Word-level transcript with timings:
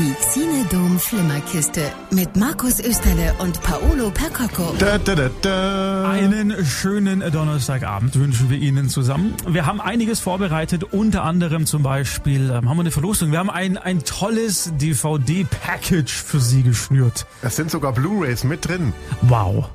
Die 0.00 0.14
Xinedom 0.14 0.98
Flimmerkiste 0.98 1.92
mit 2.10 2.34
Markus 2.34 2.80
Österle 2.80 3.34
und 3.38 3.60
Paolo 3.60 4.08
Percocco. 4.08 4.74
Da, 4.78 4.96
da, 4.96 5.14
da, 5.14 5.28
da. 5.42 6.10
Einen 6.10 6.64
schönen 6.64 7.20
Donnerstagabend 7.30 8.18
wünschen 8.18 8.48
wir 8.48 8.56
Ihnen 8.56 8.88
zusammen. 8.88 9.34
Wir 9.46 9.66
haben 9.66 9.78
einiges 9.78 10.18
vorbereitet, 10.18 10.84
unter 10.84 11.24
anderem 11.24 11.66
zum 11.66 11.82
Beispiel 11.82 12.48
ähm, 12.48 12.70
haben 12.70 12.78
wir 12.78 12.80
eine 12.80 12.90
Verlosung. 12.90 13.30
Wir 13.30 13.40
haben 13.40 13.50
ein, 13.50 13.76
ein 13.76 14.02
tolles 14.02 14.72
DVD-Package 14.78 16.14
für 16.14 16.40
Sie 16.40 16.62
geschnürt. 16.62 17.26
Es 17.42 17.56
sind 17.56 17.70
sogar 17.70 17.92
Blu-rays 17.92 18.44
mit 18.44 18.66
drin. 18.66 18.94
Wow. 19.20 19.68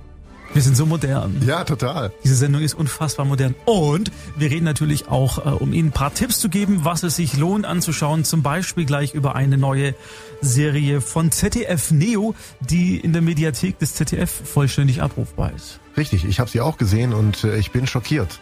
Wir 0.56 0.62
sind 0.62 0.78
so 0.78 0.86
modern. 0.86 1.42
Ja, 1.46 1.66
total. 1.66 2.14
Diese 2.24 2.36
Sendung 2.36 2.62
ist 2.62 2.76
unfassbar 2.76 3.26
modern. 3.26 3.56
Und 3.66 4.10
wir 4.38 4.50
reden 4.50 4.64
natürlich 4.64 5.10
auch, 5.10 5.46
äh, 5.46 5.50
um 5.50 5.74
Ihnen 5.74 5.90
ein 5.90 5.92
paar 5.92 6.14
Tipps 6.14 6.40
zu 6.40 6.48
geben, 6.48 6.86
was 6.86 7.04
es 7.04 7.18
sich 7.18 7.36
lohnt 7.36 7.66
anzuschauen. 7.66 8.24
Zum 8.24 8.42
Beispiel 8.42 8.86
gleich 8.86 9.14
über 9.14 9.36
eine 9.36 9.58
neue 9.58 9.96
Serie 10.40 11.02
von 11.02 11.30
ZDF 11.34 11.92
Neo, 11.92 12.36
die 12.62 12.96
in 12.96 13.12
der 13.12 13.22
Mediathek 13.22 13.80
des 13.80 13.96
ZDF 13.96 14.32
vollständig 14.32 15.02
abrufbar 15.02 15.52
ist. 15.54 15.82
Richtig, 15.98 16.24
ich 16.24 16.40
habe 16.40 16.50
sie 16.50 16.62
auch 16.62 16.78
gesehen 16.78 17.14
und 17.14 17.44
äh, 17.44 17.58
ich 17.58 17.72
bin 17.72 17.86
schockiert. 17.86 18.40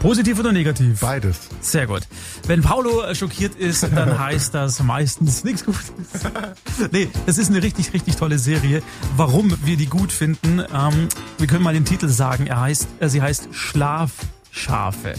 Positiv 0.00 0.38
oder 0.38 0.52
negativ? 0.52 1.00
Beides. 1.00 1.48
Sehr 1.60 1.86
gut. 1.86 2.02
Wenn 2.46 2.62
Paulo 2.62 3.02
äh, 3.02 3.14
schockiert 3.14 3.54
ist, 3.54 3.82
dann 3.94 4.18
heißt 4.26 4.54
das 4.54 4.82
meistens 4.82 5.42
nichts 5.44 5.64
Gutes. 5.64 5.92
nee, 6.92 7.08
es 7.26 7.38
ist 7.38 7.50
eine 7.50 7.62
richtig, 7.62 7.92
richtig 7.92 8.16
tolle 8.16 8.38
Serie. 8.38 8.82
Warum 9.16 9.56
wir 9.64 9.76
die 9.76 9.86
gut 9.86 10.12
finden, 10.12 10.60
ähm, 10.60 11.08
wir 11.38 11.46
können 11.46 11.62
mal 11.62 11.74
den 11.74 11.84
Titel 11.84 12.08
sagen. 12.08 12.46
Er 12.46 12.60
heißt, 12.60 12.88
äh, 13.00 13.08
sie 13.08 13.22
heißt 13.22 13.48
Schlafschafe. 13.52 15.14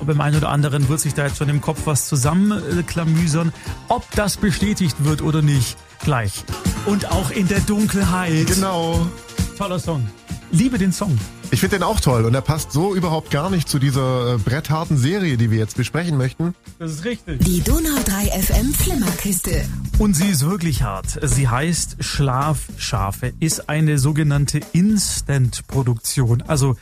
Und 0.00 0.06
beim 0.06 0.20
einen 0.20 0.36
oder 0.36 0.48
anderen 0.48 0.88
wird 0.88 1.00
sich 1.00 1.14
da 1.14 1.26
jetzt 1.26 1.36
schon 1.36 1.48
im 1.48 1.60
Kopf 1.60 1.82
was 1.84 2.08
zusammenklamüsern. 2.08 3.52
Ob 3.88 4.08
das 4.16 4.36
bestätigt 4.36 5.04
wird 5.04 5.22
oder 5.22 5.42
nicht, 5.42 5.76
gleich. 6.04 6.44
Und 6.86 7.10
auch 7.10 7.30
in 7.30 7.48
der 7.48 7.60
Dunkelheit. 7.60 8.46
Genau. 8.46 9.06
Toller 9.58 9.78
Song. 9.78 10.08
Liebe 10.50 10.78
den 10.78 10.92
Song. 10.92 11.18
Ich 11.52 11.60
finde 11.60 11.76
den 11.76 11.82
auch 11.82 12.00
toll 12.00 12.24
und 12.24 12.34
er 12.34 12.40
passt 12.40 12.72
so 12.72 12.94
überhaupt 12.94 13.30
gar 13.30 13.50
nicht 13.50 13.68
zu 13.68 13.78
dieser 13.78 14.36
äh, 14.36 14.38
brettharten 14.38 14.96
Serie, 14.96 15.36
die 15.36 15.50
wir 15.50 15.58
jetzt 15.58 15.76
besprechen 15.76 16.16
möchten. 16.16 16.54
Das 16.78 16.92
ist 16.92 17.04
richtig. 17.04 17.44
Die 17.44 17.60
Donau 17.60 17.94
3 18.06 18.40
FM 18.40 18.72
Flimmerkiste. 18.72 19.66
Und 19.98 20.16
sie 20.16 20.28
ist 20.28 20.48
wirklich 20.48 20.82
hart. 20.82 21.18
Sie 21.20 21.48
heißt 21.48 21.96
Schlafschafe, 22.00 23.34
ist 23.38 23.68
eine 23.68 23.98
sogenannte 23.98 24.60
Instant-Produktion. 24.72 26.40
Also 26.40 26.76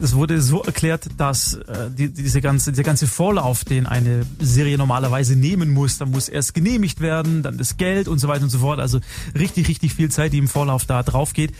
es 0.00 0.14
wurde 0.14 0.40
so 0.40 0.62
erklärt, 0.62 1.06
dass 1.18 1.54
äh, 1.54 1.90
die, 1.90 2.08
diese 2.08 2.40
ganze, 2.40 2.72
der 2.72 2.82
ganze 2.82 3.06
Vorlauf, 3.06 3.66
den 3.66 3.86
eine 3.86 4.24
Serie 4.40 4.78
normalerweise 4.78 5.36
nehmen 5.36 5.70
muss, 5.70 5.98
dann 5.98 6.10
muss 6.10 6.30
erst 6.30 6.54
genehmigt 6.54 7.02
werden, 7.02 7.42
dann 7.42 7.58
das 7.58 7.76
Geld 7.76 8.08
und 8.08 8.20
so 8.20 8.28
weiter 8.28 8.44
und 8.44 8.50
so 8.50 8.60
fort. 8.60 8.80
Also 8.80 9.00
richtig, 9.38 9.68
richtig 9.68 9.92
viel 9.92 10.10
Zeit, 10.10 10.32
die 10.32 10.38
im 10.38 10.48
Vorlauf 10.48 10.86
da 10.86 11.02
drauf 11.02 11.34
geht. 11.34 11.52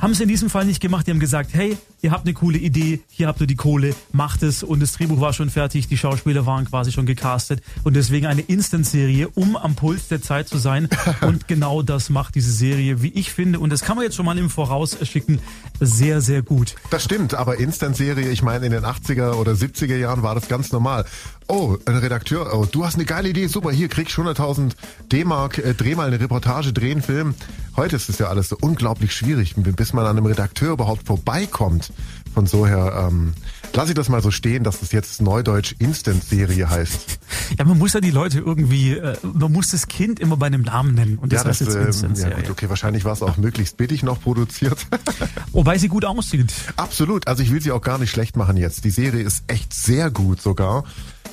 Haben 0.00 0.14
sie 0.14 0.22
in 0.22 0.30
diesem 0.30 0.48
Fall 0.48 0.64
nicht 0.64 0.80
gemacht. 0.80 1.06
Die 1.06 1.10
haben 1.10 1.20
gesagt, 1.20 1.50
hey, 1.52 1.76
ihr 2.00 2.10
habt 2.10 2.24
eine 2.24 2.32
coole 2.32 2.56
Idee, 2.56 3.00
hier 3.10 3.26
habt 3.26 3.40
ihr 3.42 3.46
die 3.46 3.56
Kohle, 3.56 3.94
macht 4.12 4.42
es. 4.42 4.62
Und 4.62 4.80
das 4.80 4.92
Drehbuch 4.92 5.20
war 5.20 5.34
schon 5.34 5.50
fertig, 5.50 5.88
die 5.88 5.98
Schauspieler 5.98 6.46
waren 6.46 6.64
quasi 6.64 6.90
schon 6.90 7.04
gecastet. 7.04 7.62
Und 7.84 7.94
deswegen 7.96 8.26
eine 8.26 8.40
Instant-Serie, 8.40 9.28
um 9.28 9.56
am 9.56 9.74
Puls 9.74 10.08
der 10.08 10.22
Zeit 10.22 10.48
zu 10.48 10.56
sein. 10.56 10.88
Und 11.20 11.48
genau 11.48 11.82
das 11.82 12.08
macht 12.08 12.34
diese 12.34 12.50
Serie, 12.50 13.02
wie 13.02 13.08
ich 13.08 13.30
finde. 13.30 13.60
Und 13.60 13.70
das 13.70 13.82
kann 13.82 13.96
man 13.96 14.04
jetzt 14.04 14.16
schon 14.16 14.24
mal 14.24 14.38
im 14.38 14.48
Voraus 14.48 14.96
schicken, 15.02 15.38
sehr, 15.80 16.22
sehr 16.22 16.40
gut. 16.40 16.76
Das 16.88 17.04
stimmt, 17.04 17.34
aber 17.34 17.58
Instant-Serie, 17.58 18.30
ich 18.30 18.42
meine, 18.42 18.64
in 18.64 18.72
den 18.72 18.84
80er 18.84 19.34
oder 19.34 19.52
70er 19.52 19.96
Jahren 19.96 20.22
war 20.22 20.34
das 20.34 20.48
ganz 20.48 20.72
normal. 20.72 21.04
Oh, 21.46 21.76
ein 21.84 21.96
Redakteur, 21.96 22.54
oh, 22.54 22.64
du 22.64 22.86
hast 22.86 22.94
eine 22.94 23.04
geile 23.04 23.28
Idee, 23.28 23.48
super, 23.48 23.72
hier 23.72 23.88
kriegst 23.88 24.16
100.000 24.16 24.72
D-Mark, 25.10 25.58
äh, 25.58 25.74
dreh 25.74 25.96
mal 25.96 26.06
eine 26.06 26.20
Reportage, 26.20 26.72
dreh 26.72 26.92
einen 26.92 27.02
Film. 27.02 27.34
Heute 27.80 27.96
ist 27.96 28.10
es 28.10 28.18
ja 28.18 28.26
alles 28.26 28.50
so 28.50 28.58
unglaublich 28.60 29.14
schwierig, 29.14 29.54
bis 29.56 29.94
man 29.94 30.04
an 30.04 30.18
einem 30.18 30.26
Redakteur 30.26 30.74
überhaupt 30.74 31.06
vorbeikommt. 31.06 31.94
Von 32.34 32.44
so 32.44 32.66
her 32.66 33.06
ähm, 33.08 33.32
lasse 33.72 33.92
ich 33.92 33.94
das 33.94 34.10
mal 34.10 34.20
so 34.20 34.30
stehen, 34.30 34.64
dass 34.64 34.82
es 34.82 34.92
jetzt 34.92 35.22
Neudeutsch 35.22 35.76
Instant-Serie 35.78 36.68
heißt. 36.68 37.18
Ja, 37.58 37.64
man 37.64 37.78
muss 37.78 37.94
ja 37.94 38.02
die 38.02 38.10
Leute 38.10 38.38
irgendwie, 38.40 38.98
äh, 38.98 39.16
man 39.22 39.50
muss 39.50 39.70
das 39.70 39.88
Kind 39.88 40.20
immer 40.20 40.36
bei 40.36 40.48
einem 40.48 40.60
Namen 40.60 40.94
nennen. 40.94 41.16
Und 41.16 41.32
das 41.32 41.40
ja, 41.40 41.48
das, 41.48 41.60
jetzt 41.60 41.74
ähm, 41.74 41.80
ja 41.80 41.86
Instant-Serie. 41.86 42.36
gut, 42.42 42.50
okay, 42.50 42.68
wahrscheinlich 42.68 43.06
war 43.06 43.14
es 43.14 43.22
auch 43.22 43.38
möglichst 43.38 43.78
billig 43.78 44.02
noch 44.02 44.20
produziert. 44.20 44.86
Wobei 45.52 45.78
sie 45.78 45.88
gut 45.88 46.04
aussieht. 46.04 46.52
Absolut, 46.76 47.28
also 47.28 47.42
ich 47.42 47.50
will 47.50 47.62
sie 47.62 47.72
auch 47.72 47.80
gar 47.80 47.96
nicht 47.96 48.10
schlecht 48.10 48.36
machen 48.36 48.58
jetzt. 48.58 48.84
Die 48.84 48.90
Serie 48.90 49.22
ist 49.22 49.44
echt 49.46 49.72
sehr 49.72 50.10
gut 50.10 50.42
sogar. 50.42 50.84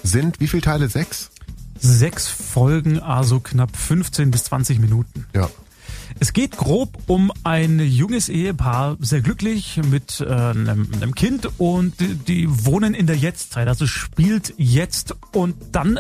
Sind 0.02 0.40
wie 0.40 0.47
viele 0.47 0.62
Teile? 0.62 0.88
Sechs? 0.88 1.30
Sechs 1.78 2.30
Folgen, 2.30 3.00
also 3.00 3.41
knapp 3.41 3.75
15 3.75 4.31
bis 4.31 4.46
20 4.46 4.80
Minuten. 4.80 5.25
Ja. 5.36 5.50
Es 6.20 6.34
geht 6.34 6.58
grob 6.58 6.98
um 7.08 7.32
ein 7.44 7.80
junges 7.80 8.30
Ehepaar, 8.30 8.98
sehr 9.00 9.22
glücklich 9.22 9.80
mit 9.90 10.20
äh, 10.20 10.26
einem, 10.26 10.88
einem 10.94 11.14
Kind 11.14 11.48
und 11.60 12.00
die, 12.00 12.16
die 12.16 12.66
wohnen 12.66 12.94
in 12.94 13.06
der 13.06 13.16
Jetztzeit, 13.16 13.68
also 13.68 13.86
spielt 13.86 14.54
jetzt 14.58 15.16
und 15.34 15.56
dann 15.72 16.00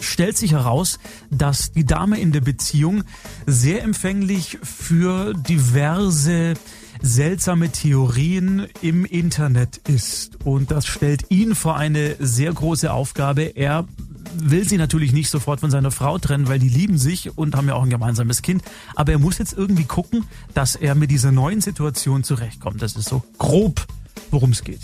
stellt 0.00 0.36
sich 0.36 0.52
heraus, 0.52 0.98
dass 1.30 1.72
die 1.72 1.84
Dame 1.84 2.18
in 2.18 2.32
der 2.32 2.40
Beziehung 2.40 3.04
sehr 3.46 3.82
empfänglich 3.82 4.58
für 4.62 5.34
diverse 5.34 6.54
seltsame 7.02 7.70
Theorien 7.70 8.66
im 8.80 9.04
Internet 9.04 9.76
ist. 9.88 10.44
Und 10.44 10.70
das 10.70 10.86
stellt 10.86 11.30
ihn 11.30 11.54
vor 11.54 11.76
eine 11.76 12.16
sehr 12.18 12.52
große 12.52 12.92
Aufgabe. 12.92 13.42
Er 13.42 13.86
will 14.40 14.68
sie 14.68 14.76
natürlich 14.76 15.12
nicht 15.12 15.30
sofort 15.30 15.60
von 15.60 15.70
seiner 15.70 15.90
Frau 15.90 16.18
trennen, 16.18 16.48
weil 16.48 16.58
die 16.58 16.68
lieben 16.68 16.98
sich 16.98 17.36
und 17.36 17.54
haben 17.54 17.68
ja 17.68 17.74
auch 17.74 17.82
ein 17.82 17.90
gemeinsames 17.90 18.42
Kind. 18.42 18.62
Aber 18.94 19.12
er 19.12 19.18
muss 19.18 19.38
jetzt 19.38 19.52
irgendwie 19.52 19.84
gucken, 19.84 20.24
dass 20.54 20.76
er 20.76 20.94
mit 20.94 21.10
dieser 21.10 21.32
neuen 21.32 21.60
Situation 21.60 22.24
zurechtkommt. 22.24 22.82
Das 22.82 22.96
ist 22.96 23.08
so 23.08 23.22
grob, 23.38 23.86
worum 24.30 24.50
es 24.50 24.64
geht. 24.64 24.80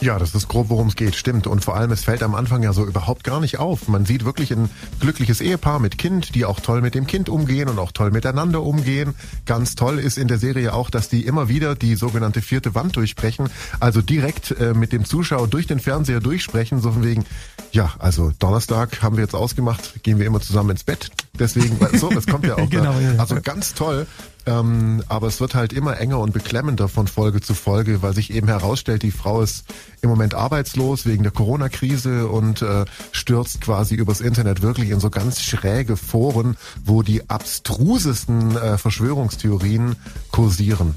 Ja, 0.00 0.18
das 0.18 0.32
ist 0.34 0.46
grob, 0.46 0.68
worum 0.68 0.88
es 0.88 0.96
geht, 0.96 1.16
stimmt. 1.16 1.48
Und 1.48 1.64
vor 1.64 1.76
allem, 1.76 1.90
es 1.90 2.04
fällt 2.04 2.22
am 2.22 2.36
Anfang 2.36 2.62
ja 2.62 2.72
so 2.72 2.84
überhaupt 2.84 3.24
gar 3.24 3.40
nicht 3.40 3.58
auf. 3.58 3.88
Man 3.88 4.06
sieht 4.06 4.24
wirklich 4.24 4.52
ein 4.52 4.70
glückliches 5.00 5.40
Ehepaar 5.40 5.80
mit 5.80 5.98
Kind, 5.98 6.36
die 6.36 6.44
auch 6.44 6.60
toll 6.60 6.82
mit 6.82 6.94
dem 6.94 7.06
Kind 7.06 7.28
umgehen 7.28 7.68
und 7.68 7.80
auch 7.80 7.90
toll 7.90 8.12
miteinander 8.12 8.62
umgehen. 8.62 9.14
Ganz 9.44 9.74
toll 9.74 9.98
ist 9.98 10.16
in 10.16 10.28
der 10.28 10.38
Serie 10.38 10.72
auch, 10.72 10.90
dass 10.90 11.08
die 11.08 11.26
immer 11.26 11.48
wieder 11.48 11.74
die 11.74 11.96
sogenannte 11.96 12.42
vierte 12.42 12.76
Wand 12.76 12.94
durchbrechen, 12.94 13.50
also 13.80 14.00
direkt 14.00 14.52
äh, 14.52 14.72
mit 14.72 14.92
dem 14.92 15.04
Zuschauer 15.04 15.48
durch 15.48 15.66
den 15.66 15.80
Fernseher 15.80 16.20
durchsprechen, 16.20 16.80
so 16.80 16.92
von 16.92 17.04
wegen, 17.04 17.24
ja, 17.72 17.92
also 17.98 18.32
Donnerstag 18.38 19.02
haben 19.02 19.16
wir 19.16 19.24
jetzt 19.24 19.34
ausgemacht, 19.34 20.04
gehen 20.04 20.20
wir 20.20 20.26
immer 20.26 20.40
zusammen 20.40 20.70
ins 20.70 20.84
Bett. 20.84 21.10
Deswegen, 21.38 21.76
so, 21.98 22.08
das 22.08 22.26
kommt 22.26 22.46
ja 22.46 22.56
auch 22.56 22.70
Genau, 22.70 22.94
da. 23.00 23.20
Also 23.20 23.40
ganz 23.42 23.74
toll. 23.74 24.06
Ähm, 24.46 25.02
aber 25.08 25.26
es 25.26 25.40
wird 25.40 25.54
halt 25.54 25.72
immer 25.72 25.98
enger 25.98 26.20
und 26.20 26.32
beklemmender 26.32 26.88
von 26.88 27.06
Folge 27.06 27.40
zu 27.40 27.54
Folge, 27.54 28.02
weil 28.02 28.14
sich 28.14 28.32
eben 28.32 28.48
herausstellt, 28.48 29.02
die 29.02 29.10
Frau 29.10 29.42
ist 29.42 29.64
im 30.00 30.08
Moment 30.10 30.34
arbeitslos 30.34 31.06
wegen 31.06 31.22
der 31.22 31.32
Corona-Krise 31.32 32.28
und 32.28 32.62
äh, 32.62 32.84
stürzt 33.12 33.60
quasi 33.60 33.94
übers 33.94 34.20
Internet 34.20 34.62
wirklich 34.62 34.90
in 34.90 35.00
so 35.00 35.10
ganz 35.10 35.42
schräge 35.42 35.96
Foren, 35.96 36.56
wo 36.84 37.02
die 37.02 37.28
abstrusesten 37.28 38.56
äh, 38.56 38.78
Verschwörungstheorien 38.78 39.96
kursieren. 40.30 40.94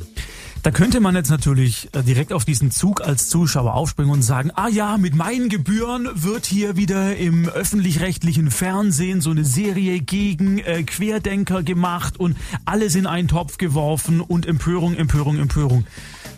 Da 0.63 0.69
könnte 0.69 0.99
man 0.99 1.15
jetzt 1.15 1.31
natürlich 1.31 1.89
äh, 1.93 2.03
direkt 2.03 2.31
auf 2.31 2.45
diesen 2.45 2.69
Zug 2.69 3.01
als 3.01 3.29
Zuschauer 3.29 3.73
aufspringen 3.73 4.11
und 4.11 4.21
sagen, 4.21 4.51
ah 4.53 4.67
ja, 4.67 4.99
mit 4.99 5.15
meinen 5.15 5.49
Gebühren 5.49 6.07
wird 6.13 6.45
hier 6.45 6.77
wieder 6.77 7.15
im 7.15 7.49
öffentlich-rechtlichen 7.49 8.51
Fernsehen 8.51 9.21
so 9.21 9.31
eine 9.31 9.43
Serie 9.43 10.01
gegen 10.01 10.59
äh, 10.59 10.83
Querdenker 10.83 11.63
gemacht 11.63 12.19
und 12.19 12.37
alles 12.65 12.93
in 12.93 13.07
einen 13.07 13.27
Topf 13.27 13.57
geworfen 13.57 14.21
und 14.21 14.45
Empörung, 14.45 14.95
Empörung, 14.95 15.39
Empörung. 15.39 15.87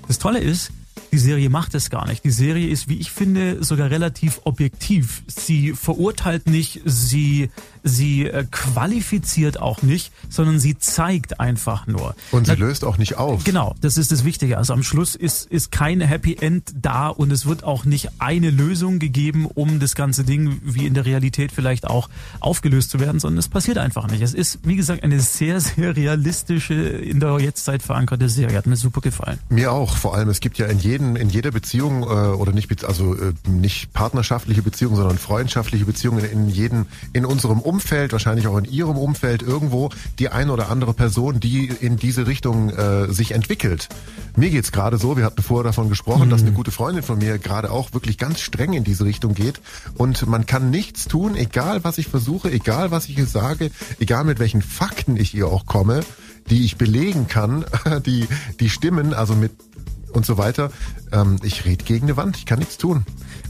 Das 0.07 0.19
Tolle 0.19 0.40
ist, 0.40 0.72
die 1.13 1.19
Serie 1.19 1.50
macht 1.50 1.75
es 1.75 1.91
gar 1.91 2.07
nicht. 2.07 2.24
Die 2.24 2.31
Serie 2.31 2.68
ist, 2.68 2.90
wie 2.90 2.97
ich 2.97 3.12
finde, 3.12 3.63
sogar 3.63 3.91
relativ 3.91 4.41
objektiv. 4.46 5.22
Sie 5.28 5.74
verurteilt 5.74 6.47
nicht, 6.50 6.81
sie, 6.85 7.51
sie 7.84 8.26
äh, 8.26 8.46
qualifiziert 8.49 9.59
auch 9.61 9.84
nicht, 9.84 10.11
sondern 10.29 10.59
sie 10.59 10.76
zeigt 10.79 11.40
einfach 11.40 11.85
nur. 11.85 12.16
Und 12.32 12.47
sie 12.47 12.53
Na- 12.53 12.58
löst 12.66 12.84
auch 12.84 12.97
nicht 12.97 13.17
auf. 13.17 13.43
Genau, 13.43 13.76
das 13.82 13.97
ist 13.97 14.11
das 14.11 14.23
Wichtige. 14.26 14.58
Also 14.58 14.73
am 14.73 14.82
Schluss 14.82 15.14
ist, 15.14 15.46
ist 15.46 15.72
kein 15.72 16.02
Happy 16.02 16.35
End 16.41 16.73
da 16.82 17.09
und 17.09 17.32
es 17.32 17.46
wird 17.46 17.64
auch 17.64 17.85
nicht 17.85 18.09
eine 18.17 18.49
Lösung 18.49 18.97
gegeben, 18.97 19.46
um 19.46 19.79
das 19.79 19.93
ganze 19.93 20.23
Ding 20.23 20.59
wie 20.64 20.87
in 20.87 20.96
der 20.96 21.05
Realität 21.05 21.52
vielleicht 21.52 21.85
auch 21.85 22.09
aufgelöst 22.40 22.90
zu 22.90 22.99
werden, 22.99 23.20
sondern 23.20 23.37
es 23.37 23.49
passiert 23.49 23.78
einfach 23.78 24.09
nicht. 24.09 24.22
Es 24.23 24.34
ist, 24.34 24.59
wie 24.64 24.76
gesagt, 24.76 25.03
eine 25.03 25.20
sehr, 25.20 25.61
sehr 25.61 25.96
realistische, 25.96 26.73
in 26.73 27.20
der 27.20 27.37
Jetztzeit 27.40 27.84
verankerte 27.84 28.29
Serie. 28.29 28.58
Hat 28.58 28.66
mir 28.66 28.78
super 28.78 29.02
gefallen. 29.02 29.37
Mir 29.49 29.72
auch. 29.72 29.96
Vor 29.96 30.16
allem, 30.16 30.29
es 30.29 30.40
gibt 30.40 30.58
ja 30.58 30.66
in 30.66 30.79
jedem 30.79 31.03
jedem, 31.03 31.16
in 31.16 31.29
jeder 31.29 31.52
Beziehung 31.52 32.03
äh, 32.03 32.05
oder 32.05 32.52
nicht, 32.52 32.84
also 32.85 33.16
äh, 33.16 33.34
nicht 33.47 33.94
partnerschaftliche 33.94 34.61
Beziehung, 34.61 34.96
sondern 34.96 35.17
freundschaftliche 35.17 35.85
Beziehungen 35.85 36.23
in 36.26 36.50
jedem, 36.50 36.85
in 37.14 37.26
unserem 37.26 37.59
Umfeld, 37.59 38.11
wahrscheinlich 38.11 38.47
auch 38.47 38.58
in 38.58 38.66
Ihrem 38.66 38.97
Umfeld 38.97 39.41
irgendwo 39.41 39.90
die 40.20 40.29
ein 40.29 40.50
oder 40.50 40.70
andere 40.70 40.94
Person, 40.94 41.40
die 41.40 41.67
in 41.67 41.97
diese 41.97 42.28
Richtung 42.28 42.70
äh, 42.70 43.11
sich 43.11 43.32
entwickelt. 43.32 43.90
Mir 44.35 44.50
geht's 44.50 44.72
gerade 44.72 44.97
so, 44.97 45.17
wir 45.17 45.26
hatten 45.26 45.41
vorher 45.41 45.64
davon 45.64 45.90
gesprochen, 45.90 46.28
mhm. 46.28 46.32
dass 46.32 46.41
eine 46.41 46.52
gute 46.52 46.72
Freundin 46.72 47.03
von 47.03 47.20
mir 47.20 47.38
gerade 47.38 47.72
auch 47.72 47.94
wirklich 47.94 48.17
ganz 48.17 48.40
streng 48.40 48.73
in 48.73 48.84
diese 48.84 49.06
Richtung 49.06 49.34
geht 49.34 49.61
und 49.96 50.26
man 50.28 50.46
kann 50.46 50.70
nichts 50.70 51.08
tun, 51.08 51.35
egal 51.35 51.84
was 51.84 51.97
ich 51.97 52.08
versuche, 52.08 52.52
egal 52.52 52.91
was 52.91 53.08
ich 53.08 53.17
ihr 53.17 53.28
sage, 53.28 53.72
egal 53.99 54.23
mit 54.23 54.40
welchen 54.40 54.61
Fakten 54.61 55.17
ich 55.17 55.35
ihr 55.35 55.47
auch 55.47 55.66
komme, 55.66 56.02
die 56.49 56.66
ich 56.66 56.78
belegen 56.78 57.28
kann, 57.28 57.66
die, 58.06 58.28
die 58.59 58.70
stimmen, 58.70 59.14
also 59.14 59.35
mit 59.35 59.52
und 60.13 60.25
so 60.25 60.37
weiter. 60.37 60.71
Ähm, 61.13 61.37
ich 61.43 61.63
rede 61.63 61.83
gegen 61.85 62.07
eine 62.07 62.17
Wand, 62.17 62.37
ich 62.37 62.45
kann 62.45 62.59
nichts 62.59 62.77
tun. 62.77 63.05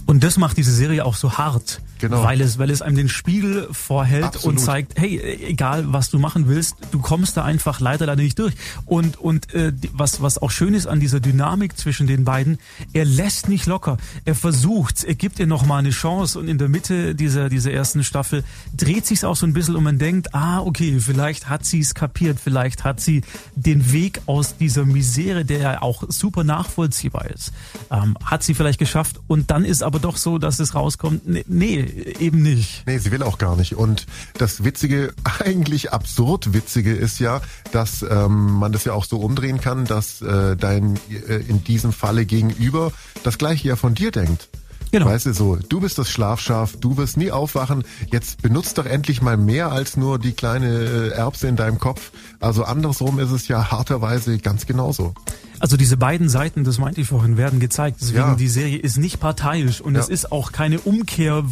Und 0.06 0.24
das 0.24 0.38
macht 0.38 0.58
diese 0.58 0.74
Serie 0.74 1.06
auch 1.06 1.16
so 1.16 1.38
hart. 1.38 1.82
Genau. 2.04 2.22
Weil 2.22 2.42
es, 2.42 2.60
weil 2.60 2.70
es 2.70 2.82
einem 2.82 2.98
den 2.98 3.08
Spiegel 3.08 3.70
vorhält 3.72 4.26
Absolut. 4.26 4.58
und 4.58 4.62
zeigt, 4.62 5.00
hey, 5.00 5.22
egal 5.48 5.94
was 5.94 6.10
du 6.10 6.20
machen 6.20 6.50
willst, 6.50 6.76
du 6.92 7.00
kommst 7.00 7.38
da 7.38 7.46
einfach 7.46 7.80
leider 7.80 8.06
leider 8.06 8.22
nicht 8.22 8.38
durch. 8.40 8.56
Und, 8.86 9.18
und 9.18 9.54
äh, 9.54 9.72
was, 9.94 10.22
was 10.22 10.38
auch 10.38 10.52
schön 10.52 10.74
ist 10.74 10.86
an 10.86 11.00
dieser 11.00 11.22
Dynamik 11.22 11.78
zwischen 11.78 12.06
den 12.06 12.26
beiden, 12.26 12.58
er 12.92 13.06
lässt 13.06 13.48
nicht 13.48 13.68
locker. 13.68 13.96
Er 14.26 14.36
versucht, 14.36 15.06
er 15.06 15.16
gibt 15.16 15.40
ihr 15.40 15.48
nochmal 15.48 15.80
eine 15.80 15.92
Chance 15.92 16.40
und 16.40 16.50
in 16.50 16.58
der 16.58 16.68
Mitte 16.68 17.16
dieser, 17.16 17.48
dieser 17.48 17.72
ersten 17.72 18.04
Staffel 18.04 18.44
dreht 18.76 19.06
sich's 19.06 19.24
auch 19.24 19.38
so 19.38 19.46
ein 19.46 19.54
bisschen 19.54 19.78
und 19.78 19.84
man 19.86 19.98
denkt, 19.98 20.36
ah, 20.36 20.60
okay, 20.60 21.00
vielleicht 21.00 21.48
hat 21.48 21.64
sie 21.64 21.80
es 21.80 21.94
kapiert, 21.94 22.38
vielleicht 22.38 22.84
hat 22.84 23.00
sie 23.00 23.22
den 23.56 23.94
Weg 23.94 24.20
aus 24.26 24.58
dieser 24.58 24.84
Misere, 24.84 25.46
der 25.46 25.60
ja 25.60 25.82
auch 25.82 26.04
super 26.10 26.44
nachvollziehbar 26.44 27.32
ist, 27.32 27.53
ähm, 27.92 28.18
hat 28.24 28.44
sie 28.44 28.54
vielleicht 28.54 28.80
geschafft 28.80 29.20
und 29.28 29.52
dann 29.52 29.66
ist 29.66 29.84
aber 29.84 30.00
doch 30.00 30.18
so, 30.18 30.38
dass 30.38 30.60
es 30.60 30.76
rauskommt, 30.76 31.28
nee, 31.28 31.44
nee 31.48 31.82
eben 32.20 32.42
nicht. 32.42 32.84
Nee, 32.86 32.98
sie 32.98 33.12
will 33.12 33.24
auch 33.24 33.38
gar 33.38 33.56
nicht. 33.56 33.76
Und 33.76 34.06
das 34.38 34.64
Witzige, 34.64 35.14
eigentlich 35.40 35.92
absurd 35.92 36.54
Witzige 36.54 36.94
ist 36.94 37.20
ja, 37.20 37.42
dass 37.72 38.04
ähm, 38.04 38.54
man 38.54 38.72
das 38.72 38.86
ja 38.86 38.94
auch 38.94 39.06
so 39.06 39.18
umdrehen 39.18 39.62
kann, 39.62 39.86
dass 39.86 40.22
äh, 40.22 40.56
dein 40.56 41.00
äh, 41.28 41.36
in 41.36 41.64
diesem 41.64 41.94
Falle 41.94 42.26
gegenüber 42.26 42.92
das 43.24 43.38
gleiche 43.38 43.68
ja 43.70 43.76
von 43.76 43.96
dir 43.96 44.12
denkt. 44.12 44.50
Genau. 44.94 45.08
Weißt 45.08 45.26
du 45.26 45.34
so, 45.34 45.56
du 45.56 45.82
bist 45.82 45.98
das 45.98 46.12
Schlafschaf, 46.12 46.78
du 46.80 46.98
wirst 46.98 47.18
nie 47.18 47.32
aufwachen. 47.32 47.84
Jetzt 48.12 48.44
benutzt 48.44 48.78
doch 48.78 48.86
endlich 48.86 49.24
mal 49.24 49.38
mehr 49.38 49.72
als 49.72 49.98
nur 49.98 50.20
die 50.20 50.34
kleine 50.34 50.68
äh, 50.68 51.08
Erbse 51.10 51.48
in 51.48 51.56
deinem 51.56 51.80
Kopf. 51.80 52.12
Also 52.40 52.64
andersrum 52.64 53.18
ist 53.18 53.32
es 53.32 53.48
ja 53.48 53.72
harterweise 53.72 54.38
ganz 54.38 54.68
genauso. 54.68 55.16
Also 55.64 55.78
diese 55.78 55.96
beiden 55.96 56.28
Seiten, 56.28 56.66
das 56.66 56.78
meinte 56.78 57.00
ich 57.00 57.08
vorhin, 57.08 57.38
werden 57.38 57.62
gezeigt. 57.62 58.00
Deswegen 58.02 58.20
ja. 58.20 58.36
die 58.36 58.50
Serie 58.50 58.80
ist 58.80 58.98
nicht 58.98 59.22
parteiisch 59.22 59.80
und 59.80 59.96
ja. 59.96 60.02
es 60.02 60.10
ist 60.10 60.30
auch 60.34 60.52
keine 60.52 60.82
Umkehr, 60.82 61.46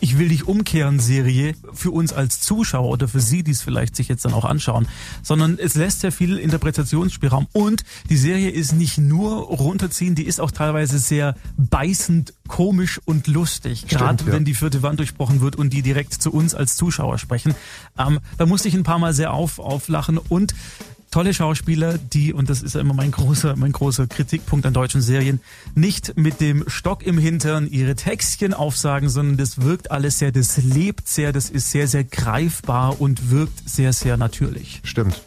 ich 0.00 0.18
will 0.18 0.28
dich 0.28 0.46
umkehren 0.46 1.00
Serie 1.00 1.54
für 1.72 1.90
uns 1.90 2.12
als 2.12 2.40
Zuschauer 2.40 2.90
oder 2.90 3.08
für 3.08 3.20
Sie, 3.20 3.42
die 3.42 3.52
es 3.52 3.62
vielleicht 3.62 3.96
sich 3.96 4.08
jetzt 4.08 4.26
dann 4.26 4.34
auch 4.34 4.44
anschauen, 4.44 4.86
sondern 5.22 5.58
es 5.58 5.76
lässt 5.76 6.00
sehr 6.00 6.12
viel 6.12 6.36
Interpretationsspielraum 6.36 7.46
und 7.54 7.84
die 8.10 8.18
Serie 8.18 8.50
ist 8.50 8.74
nicht 8.74 8.98
nur 8.98 9.44
runterziehen, 9.44 10.14
die 10.14 10.24
ist 10.24 10.42
auch 10.42 10.50
teilweise 10.50 10.98
sehr 10.98 11.34
beißend, 11.56 12.34
komisch 12.48 12.83
und 13.04 13.26
lustig. 13.26 13.86
Gerade 13.88 14.24
ja. 14.24 14.32
wenn 14.32 14.44
die 14.44 14.54
vierte 14.54 14.82
Wand 14.82 14.98
durchbrochen 14.98 15.40
wird 15.40 15.56
und 15.56 15.72
die 15.72 15.82
direkt 15.82 16.14
zu 16.14 16.32
uns 16.32 16.54
als 16.54 16.76
Zuschauer 16.76 17.18
sprechen. 17.18 17.54
Ähm, 17.98 18.20
da 18.38 18.46
musste 18.46 18.68
ich 18.68 18.74
ein 18.74 18.84
paar 18.84 18.98
Mal 18.98 19.14
sehr 19.14 19.32
auf, 19.32 19.58
auflachen 19.58 20.18
und 20.18 20.54
tolle 21.14 21.32
Schauspieler, 21.32 21.96
die, 21.96 22.32
und 22.32 22.50
das 22.50 22.60
ist 22.60 22.74
ja 22.74 22.80
immer 22.80 22.92
mein 22.94 23.12
großer, 23.12 23.54
mein 23.54 23.70
großer 23.70 24.08
Kritikpunkt 24.08 24.66
an 24.66 24.74
deutschen 24.74 25.00
Serien, 25.00 25.40
nicht 25.76 26.16
mit 26.16 26.40
dem 26.40 26.64
Stock 26.66 27.04
im 27.04 27.18
Hintern 27.18 27.68
ihre 27.68 27.94
Textchen 27.94 28.52
aufsagen, 28.52 29.08
sondern 29.08 29.36
das 29.36 29.60
wirkt 29.60 29.92
alles 29.92 30.18
sehr, 30.18 30.32
das 30.32 30.56
lebt 30.56 31.06
sehr, 31.06 31.32
das 31.32 31.50
ist 31.50 31.70
sehr, 31.70 31.86
sehr 31.86 32.02
greifbar 32.02 33.00
und 33.00 33.30
wirkt 33.30 33.68
sehr, 33.68 33.92
sehr 33.92 34.16
natürlich. 34.16 34.80
Stimmt. 34.82 35.22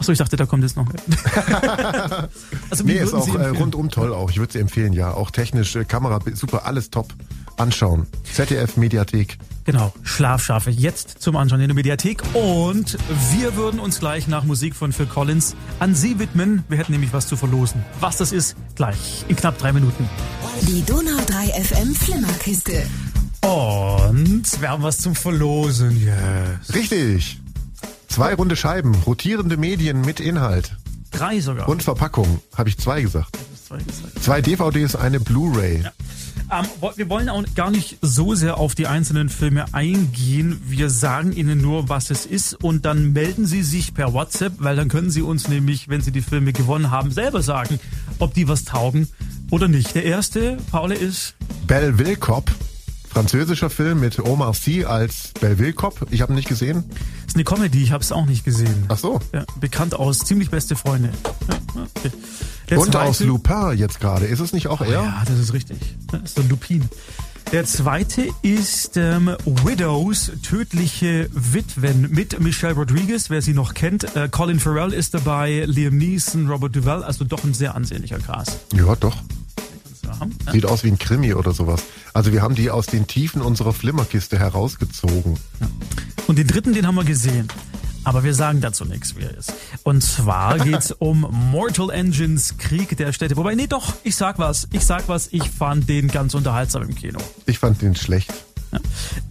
Achso, 0.00 0.12
ich 0.12 0.18
dachte, 0.18 0.36
da 0.36 0.46
kommt 0.46 0.62
jetzt 0.62 0.76
noch 0.76 0.86
mehr. 0.86 0.98
also, 2.70 2.84
nee, 2.84 2.94
ist 2.94 3.12
auch 3.12 3.34
äh, 3.34 3.48
rundum 3.48 3.90
toll 3.90 4.14
auch. 4.14 4.30
Ich 4.30 4.38
würde 4.38 4.54
sie 4.54 4.58
empfehlen, 4.58 4.94
ja. 4.94 5.12
Auch 5.12 5.30
technisch, 5.30 5.76
äh, 5.76 5.84
Kamera, 5.84 6.20
super, 6.32 6.64
alles 6.64 6.88
top. 6.88 7.12
Anschauen. 7.58 8.06
ZDF 8.24 8.78
Mediathek. 8.78 9.36
Genau, 9.64 9.92
Schlafschafe 10.02 10.70
jetzt 10.70 11.20
zum 11.20 11.36
Anschauen 11.36 11.60
in 11.60 11.68
der 11.68 11.74
Mediathek. 11.74 12.22
Und 12.32 12.96
wir 13.32 13.54
würden 13.56 13.78
uns 13.78 14.00
gleich 14.00 14.26
nach 14.26 14.44
Musik 14.44 14.74
von 14.74 14.94
Phil 14.94 15.04
Collins 15.04 15.54
an 15.80 15.94
Sie 15.94 16.18
widmen. 16.18 16.64
Wir 16.70 16.78
hätten 16.78 16.92
nämlich 16.92 17.12
was 17.12 17.26
zu 17.26 17.36
verlosen. 17.36 17.84
Was 18.00 18.16
das 18.16 18.32
ist, 18.32 18.56
gleich 18.76 19.26
in 19.28 19.36
knapp 19.36 19.58
drei 19.58 19.74
Minuten. 19.74 20.08
Die 20.62 20.82
Donau 20.86 21.18
3 21.26 21.62
FM 21.62 21.94
Flimmerkiste. 21.94 22.86
Und 23.42 24.60
wir 24.60 24.70
haben 24.70 24.82
was 24.82 24.96
zum 24.96 25.14
Verlosen. 25.14 26.00
Yes. 26.00 26.74
Richtig. 26.74 27.38
Zwei 28.10 28.34
runde 28.34 28.56
Scheiben, 28.56 28.92
rotierende 29.06 29.56
Medien 29.56 30.00
mit 30.00 30.18
Inhalt. 30.18 30.76
Drei 31.12 31.40
sogar. 31.40 31.68
Und 31.68 31.84
Verpackung, 31.84 32.40
habe 32.56 32.68
ich 32.68 32.76
zwei 32.76 33.02
gesagt. 33.02 33.38
Zwei, 33.68 33.78
gesagt. 33.78 34.22
zwei 34.22 34.40
DVDs, 34.42 34.96
eine 34.96 35.20
Blu-ray. 35.20 35.84
Ja. 35.84 35.92
Ähm, 36.50 36.66
wir 36.96 37.08
wollen 37.08 37.28
auch 37.28 37.44
gar 37.54 37.70
nicht 37.70 37.98
so 38.02 38.34
sehr 38.34 38.56
auf 38.56 38.74
die 38.74 38.88
einzelnen 38.88 39.28
Filme 39.28 39.72
eingehen. 39.72 40.60
Wir 40.66 40.90
sagen 40.90 41.32
Ihnen 41.32 41.60
nur, 41.60 41.88
was 41.88 42.10
es 42.10 42.26
ist 42.26 42.54
und 42.54 42.84
dann 42.84 43.12
melden 43.12 43.46
Sie 43.46 43.62
sich 43.62 43.94
per 43.94 44.12
WhatsApp, 44.12 44.54
weil 44.58 44.74
dann 44.74 44.88
können 44.88 45.10
Sie 45.10 45.22
uns 45.22 45.46
nämlich, 45.46 45.88
wenn 45.88 46.00
Sie 46.00 46.10
die 46.10 46.20
Filme 46.20 46.52
gewonnen 46.52 46.90
haben, 46.90 47.12
selber 47.12 47.42
sagen, 47.42 47.78
ob 48.18 48.34
die 48.34 48.48
was 48.48 48.64
taugen 48.64 49.06
oder 49.52 49.68
nicht. 49.68 49.94
Der 49.94 50.04
erste, 50.04 50.56
Paul, 50.72 50.90
ist 50.90 51.36
Belle 51.68 52.16
Cop. 52.16 52.50
Französischer 53.20 53.68
Film 53.68 54.00
mit 54.00 54.18
Omar 54.18 54.54
Sy 54.54 54.86
als 54.86 55.32
Belleville 55.38 55.74
Cop. 55.74 56.06
Ich 56.10 56.22
habe 56.22 56.32
ihn 56.32 56.36
nicht 56.36 56.48
gesehen. 56.48 56.84
Ist 57.26 57.34
eine 57.34 57.44
Comedy, 57.44 57.82
ich 57.82 57.92
habe 57.92 58.02
es 58.02 58.12
auch 58.12 58.24
nicht 58.24 58.46
gesehen. 58.46 58.86
Ach 58.88 58.96
so. 58.96 59.20
Ja, 59.34 59.44
bekannt 59.60 59.94
aus 59.94 60.20
ziemlich 60.20 60.48
beste 60.48 60.74
Freunde. 60.74 61.10
Ja, 61.46 61.82
okay. 61.82 62.78
Und 62.78 62.96
aus 62.96 63.20
Lupin 63.20 63.76
jetzt 63.76 64.00
gerade. 64.00 64.24
Ist 64.24 64.40
es 64.40 64.54
nicht 64.54 64.68
auch 64.68 64.80
er? 64.80 65.02
Ja, 65.02 65.22
das 65.26 65.38
ist 65.38 65.52
richtig. 65.52 65.76
Das 66.10 66.22
ist 66.22 66.36
so 66.36 66.42
Lupin. 66.48 66.88
Der 67.52 67.66
zweite 67.66 68.26
ist 68.40 68.96
ähm, 68.96 69.36
Widows, 69.44 70.32
tödliche 70.42 71.28
Witwen 71.34 72.10
mit 72.10 72.40
Michelle 72.40 72.72
Rodriguez, 72.72 73.28
wer 73.28 73.42
sie 73.42 73.52
noch 73.52 73.74
kennt. 73.74 74.16
Äh, 74.16 74.30
Colin 74.30 74.60
Farrell 74.60 74.94
ist 74.94 75.12
dabei, 75.12 75.66
Liam 75.66 75.98
Neeson, 75.98 76.48
Robert 76.48 76.74
Duvall, 76.74 77.04
also 77.04 77.24
doch 77.24 77.44
ein 77.44 77.52
sehr 77.52 77.74
ansehnlicher 77.74 78.18
Cast. 78.18 78.60
Ja, 78.72 78.96
doch. 78.96 79.18
Sieht 80.52 80.66
aus 80.66 80.84
wie 80.84 80.88
ein 80.88 80.98
Krimi 80.98 81.34
oder 81.34 81.52
sowas. 81.52 81.82
Also 82.12 82.32
wir 82.32 82.42
haben 82.42 82.54
die 82.54 82.70
aus 82.70 82.86
den 82.86 83.06
Tiefen 83.06 83.42
unserer 83.42 83.72
Flimmerkiste 83.72 84.38
herausgezogen. 84.38 85.38
Ja. 85.60 85.68
Und 86.26 86.38
den 86.38 86.46
dritten, 86.46 86.72
den 86.72 86.86
haben 86.86 86.94
wir 86.94 87.04
gesehen. 87.04 87.48
Aber 88.02 88.24
wir 88.24 88.34
sagen 88.34 88.60
dazu 88.60 88.84
nichts, 88.84 89.16
wie 89.16 89.22
er 89.22 89.36
ist. 89.36 89.52
Und 89.82 90.02
zwar 90.02 90.58
geht's 90.64 90.92
um 90.92 91.26
Mortal 91.52 91.90
Engines 91.90 92.56
Krieg 92.56 92.96
der 92.96 93.12
Städte. 93.12 93.36
Wobei, 93.36 93.54
nee, 93.54 93.66
doch, 93.66 93.94
ich 94.04 94.16
sag 94.16 94.38
was. 94.38 94.68
Ich 94.72 94.86
sag 94.86 95.08
was, 95.08 95.28
ich 95.32 95.50
fand 95.50 95.88
den 95.88 96.08
ganz 96.08 96.34
unterhaltsam 96.34 96.82
im 96.82 96.94
Kino. 96.94 97.18
Ich 97.46 97.58
fand 97.58 97.82
den 97.82 97.94
schlecht. 97.94 98.32
Ja. 98.72 98.78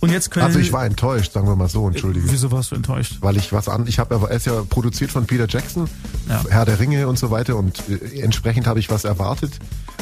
Und 0.02 0.12
jetzt 0.12 0.32
können 0.32 0.46
also 0.46 0.60
ich 0.60 0.74
war 0.74 0.86
enttäuscht, 0.86 1.32
sagen 1.32 1.48
wir 1.48 1.56
mal 1.56 1.70
so, 1.70 1.88
entschuldige. 1.88 2.30
Wieso 2.30 2.52
warst 2.52 2.72
du 2.72 2.76
enttäuscht? 2.76 3.18
Weil 3.22 3.38
ich 3.38 3.54
was 3.54 3.70
an, 3.70 3.88
ich 3.88 3.98
habe 3.98 4.16
er 4.30 4.36
ist 4.36 4.46
ja 4.46 4.64
produziert 4.70 5.12
von 5.12 5.26
Peter 5.26 5.48
Jackson, 5.48 5.90
ja. 6.28 6.44
Herr 6.50 6.66
der 6.66 6.80
Ringe 6.80 7.08
und 7.08 7.18
so 7.18 7.32
weiter 7.32 7.56
und 7.56 7.82
äh, 7.90 8.20
entsprechend 8.20 8.68
habe 8.68 8.80
ich 8.80 8.90
was 8.90 9.06
erwartet. 9.06 9.54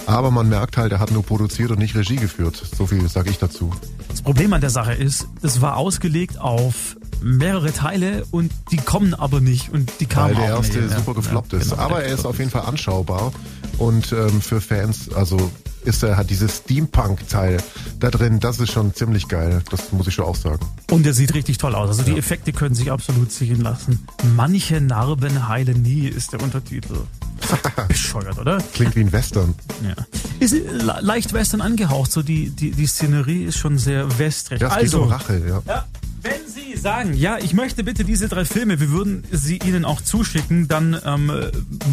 Aber 0.08 0.32
man 0.32 0.48
merkt 0.48 0.78
halt, 0.78 0.94
er 0.94 1.00
hat 1.00 1.12
nur 1.12 1.22
produziert 1.22 1.70
und 1.70 1.80
nicht 1.80 1.94
Regie 1.94 2.16
geführt. 2.16 2.56
So 2.78 2.88
viel 2.88 3.08
sage 3.10 3.30
ich 3.30 3.40
dazu. 3.40 3.72
Das 4.08 4.22
Problem 4.22 4.54
an 4.54 4.62
der 4.62 4.70
Sache 4.70 4.94
ist, 4.94 5.28
es 5.42 5.62
war 5.62 5.76
ausgelegt 5.76 6.40
auf 6.40 6.96
mehrere 7.22 7.74
Teile 7.74 8.26
und 8.32 8.52
die 8.72 8.78
kommen 8.78 9.14
aber 9.14 9.42
nicht 9.42 9.74
und 9.74 9.92
die 10.00 10.06
kamen 10.06 10.38
Weil 10.38 10.48
der 10.48 10.56
erste 10.56 10.80
nicht. 10.80 10.96
super 10.96 11.14
gefloppt 11.14 11.52
ja, 11.52 11.60
ist. 11.60 11.72
Genau, 11.72 11.82
aber 11.82 12.04
er 12.04 12.14
ist 12.14 12.26
auf 12.26 12.40
jeden 12.40 12.50
Fall 12.50 12.64
anschaubar 12.64 13.34
und 13.78 14.14
ähm, 14.14 14.42
für 14.42 14.62
Fans, 14.62 15.12
also 15.14 15.52
ist 15.88 16.04
er 16.04 16.18
hat 16.18 16.30
dieses 16.30 16.58
Steampunk-Teil 16.58 17.58
da 18.00 18.12
drin, 18.12 18.40
das 18.40 18.60
ist 18.60 18.72
schon 18.72 18.94
ziemlich 18.94 19.28
geil. 19.28 19.64
Das 19.72 19.92
muss 19.92 20.08
ich 20.08 20.14
schon 20.14 20.26
auch 20.26 20.36
sagen. 20.36 20.66
Und 20.92 21.06
er 21.06 21.14
sieht 21.14 21.34
richtig 21.34 21.58
toll 21.58 21.74
aus. 21.74 21.90
Also 21.90 22.04
die 22.04 22.18
Effekte 22.18 22.52
können 22.52 22.76
sich 22.76 22.92
absolut 22.92 23.32
sehen 23.32 23.62
lassen. 23.62 24.06
Manche 24.36 24.82
Narben 24.82 25.48
heilen 25.48 25.82
nie 25.82 26.08
ist 26.08 26.34
der 26.34 26.42
Untertitel. 26.44 26.98
Bescheuert, 27.88 28.38
oder? 28.38 28.58
Klingt 28.74 28.96
wie 28.96 29.02
ein 29.02 29.12
Western. 29.12 29.56
Ja. 29.84 29.96
Ist 30.40 30.56
leicht 31.02 31.34
Western 31.34 31.62
angehaucht, 31.62 32.12
so 32.12 32.22
die, 32.22 32.50
die, 32.50 32.72
die 32.72 32.88
Szenerie 32.88 33.46
ist 33.46 33.58
schon 33.58 33.78
sehr 33.78 34.20
westrig. 34.20 34.62
Ja, 34.62 34.68
es 34.68 34.74
also, 34.74 35.04
um 35.04 35.10
Rache, 35.10 35.42
ja. 35.48 35.62
ja. 35.66 35.86
Wenn 36.22 36.47
Sie 36.74 36.78
sagen, 36.78 37.14
ja, 37.14 37.38
ich 37.38 37.54
möchte 37.54 37.84
bitte 37.84 38.04
diese 38.04 38.28
drei 38.28 38.44
Filme, 38.44 38.80
wir 38.82 38.92
würden 38.92 39.24
sie 39.32 39.58
Ihnen 39.58 39.86
auch 39.86 40.02
zuschicken, 40.02 40.68
dann 40.68 41.00
ähm, 41.06 41.32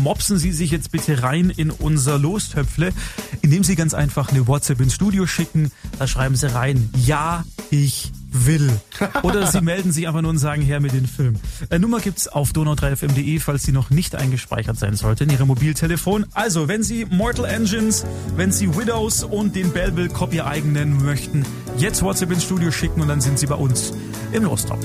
mopsen 0.03 0.37
Sie 0.37 0.51
sich 0.51 0.73
jetzt 0.73 0.91
bitte 0.91 1.23
rein 1.23 1.51
in 1.51 1.71
unser 1.71 2.19
Lostöpfle, 2.19 2.93
indem 3.41 3.63
Sie 3.63 3.77
ganz 3.77 3.95
einfach 3.95 4.31
eine 4.31 4.49
WhatsApp 4.49 4.81
ins 4.81 4.95
Studio 4.95 5.27
schicken. 5.27 5.71
Da 5.99 6.09
schreiben 6.09 6.35
Sie 6.35 6.53
rein, 6.53 6.91
ja, 7.07 7.45
ich 7.71 8.11
will. 8.35 8.71
Oder 9.23 9.47
Sie 9.47 9.61
melden 9.61 9.93
sich 9.93 10.07
einfach 10.07 10.21
nur 10.21 10.31
und 10.31 10.39
sagen, 10.39 10.63
her 10.63 10.81
mit 10.81 10.93
den 10.93 11.07
Film. 11.07 11.37
Äh, 11.71 11.79
Nummer 11.79 12.01
gibt's 12.01 12.29
auf 12.29 12.51
donau3fm.de, 12.51 13.39
falls 13.41 13.63
sie 13.63 13.73
noch 13.73 13.91
nicht 13.91 14.15
eingespeichert 14.15 14.79
sein 14.79 14.97
sollte 14.97 15.25
in 15.25 15.31
Ihrem 15.31 15.49
Mobiltelefon. 15.49 16.27
Also, 16.35 16.69
wenn 16.69 16.83
Sie 16.83 17.07
Mortal 17.07 17.47
Engines, 17.47 18.05
wenn 18.37 18.53
Sie 18.53 18.77
Widows 18.77 19.25
und 19.25 19.55
den 19.55 19.73
Belleville 19.73 20.09
Copy 20.09 20.41
eigenen 20.41 21.05
möchten, 21.05 21.45
jetzt 21.79 22.03
WhatsApp 22.03 22.33
ins 22.33 22.45
Studio 22.45 22.71
schicken 22.71 23.01
und 23.01 23.09
dann 23.09 23.21
sind 23.21 23.39
Sie 23.39 23.47
bei 23.47 23.55
uns 23.55 23.93
im 24.33 24.45
Lostopf. 24.45 24.85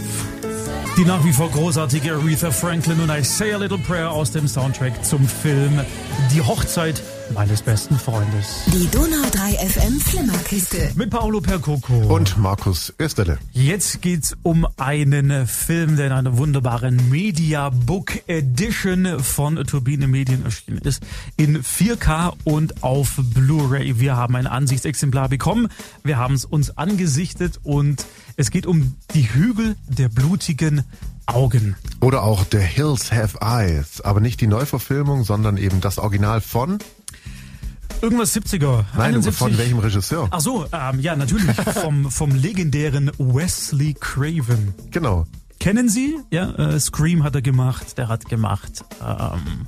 Die 0.98 1.06
nach 1.06 1.24
wie 1.24 1.32
vor 1.32 1.50
großartige 1.50 2.13
Aretha 2.13 2.51
Franklin 2.51 3.00
und 3.00 3.10
I 3.10 3.24
Say 3.24 3.53
a 3.53 3.58
Little 3.58 3.77
Prayer 3.77 4.12
aus 4.12 4.32
dem 4.32 4.48
Soundtrack 4.48 5.06
zum 5.06 5.27
Film 5.27 5.79
Die 6.34 6.41
Hochzeit 6.41 7.01
meines 7.33 7.62
besten 7.62 7.98
Freundes. 7.98 8.63
Die 8.67 8.88
Donau 8.89 9.27
3 9.31 9.51
FM 9.67 10.00
Flimmerkiste. 10.00 10.91
Mit 10.95 11.09
Paolo 11.09 11.41
Percoco. 11.41 11.93
Und 12.13 12.38
Markus 12.38 12.93
Österle. 13.00 13.38
Jetzt 13.51 14.01
geht's 14.01 14.36
um 14.43 14.67
einen 14.77 15.48
Film, 15.48 15.95
der 15.95 16.07
in 16.07 16.12
einer 16.13 16.38
wunderbaren 16.38 17.09
Media 17.09 17.69
Book 17.69 18.27
Edition 18.27 19.19
von 19.19 19.55
Turbine 19.65 20.07
Medien 20.07 20.43
erschienen 20.45 20.79
ist. 20.79 21.03
In 21.38 21.62
4K 21.62 22.33
und 22.43 22.83
auf 22.83 23.15
Blu-ray. 23.17 24.00
Wir 24.00 24.15
haben 24.15 24.36
ein 24.36 24.48
Ansichtsexemplar 24.48 25.29
bekommen. 25.29 25.67
Wir 26.03 26.17
haben 26.17 26.33
es 26.36 26.45
uns 26.45 26.77
angesichtet 26.77 27.59
und 27.63 28.05
es 28.38 28.51
geht 28.51 28.65
um 28.65 28.95
die 29.13 29.33
Hügel 29.33 29.75
der 29.88 30.09
blutigen 30.09 30.83
Augen. 31.25 31.75
Oder 32.01 32.24
auch 32.24 32.45
The 32.51 32.57
Hills 32.57 33.12
Have 33.12 33.38
Eyes. 33.41 34.01
Aber 34.01 34.19
nicht 34.19 34.41
die 34.41 34.48
Neuverfilmung, 34.48 35.24
sondern 35.24 35.57
eben 35.57 35.79
das 35.79 36.00
Original 36.00 36.41
von 36.41 36.79
Irgendwas 38.01 38.36
70er. 38.36 38.86
Nein, 38.94 39.15
71. 39.15 39.36
von 39.38 39.58
welchem 39.58 39.79
Regisseur? 39.79 40.27
Ach 40.32 40.39
so, 40.39 40.65
ähm, 40.72 41.00
ja, 41.00 41.15
natürlich. 41.15 41.56
vom, 41.82 42.10
vom 42.10 42.34
legendären 42.34 43.12
Wesley 43.18 43.94
Craven. 44.00 44.74
Genau. 44.91 45.25
Kennen 45.60 45.89
Sie? 45.89 46.18
Ja, 46.32 46.51
äh, 46.56 46.79
Scream 46.79 47.24
hat 47.24 47.36
er 47.36 47.41
gemacht. 47.41 47.98
Der 47.98 48.08
hat 48.08 48.25
gemacht. 48.29 48.86
Ähm, 49.06 49.68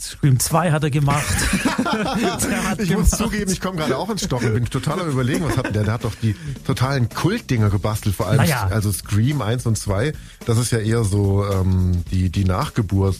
Scream 0.00 0.38
2 0.40 0.72
hat 0.72 0.82
er 0.82 0.90
gemacht. 0.90 1.24
hat 1.84 2.80
ich 2.80 2.88
gemacht. 2.88 3.10
muss 3.10 3.10
zugeben, 3.10 3.50
ich 3.50 3.60
komme 3.60 3.78
gerade 3.78 3.96
auch 3.96 4.10
ins 4.10 4.24
Stocken. 4.24 4.54
Bin 4.54 4.64
total 4.64 5.00
am 5.00 5.08
überlegen, 5.08 5.44
was 5.44 5.56
hat 5.56 5.66
denn 5.66 5.72
der? 5.74 5.84
Der 5.84 5.94
hat 5.94 6.04
doch 6.04 6.14
die 6.16 6.34
totalen 6.66 7.08
Kultdinger 7.08 7.70
gebastelt, 7.70 8.14
vor 8.14 8.26
allem 8.26 8.38
Naja. 8.38 8.68
also 8.70 8.90
Scream 8.92 9.42
1 9.42 9.66
und 9.66 9.78
2. 9.78 10.12
Das 10.46 10.58
ist 10.58 10.72
ja 10.72 10.78
eher 10.78 11.04
so 11.04 11.44
ähm, 11.46 12.04
die, 12.10 12.30
die 12.30 12.44
Nachgeburt. 12.44 13.16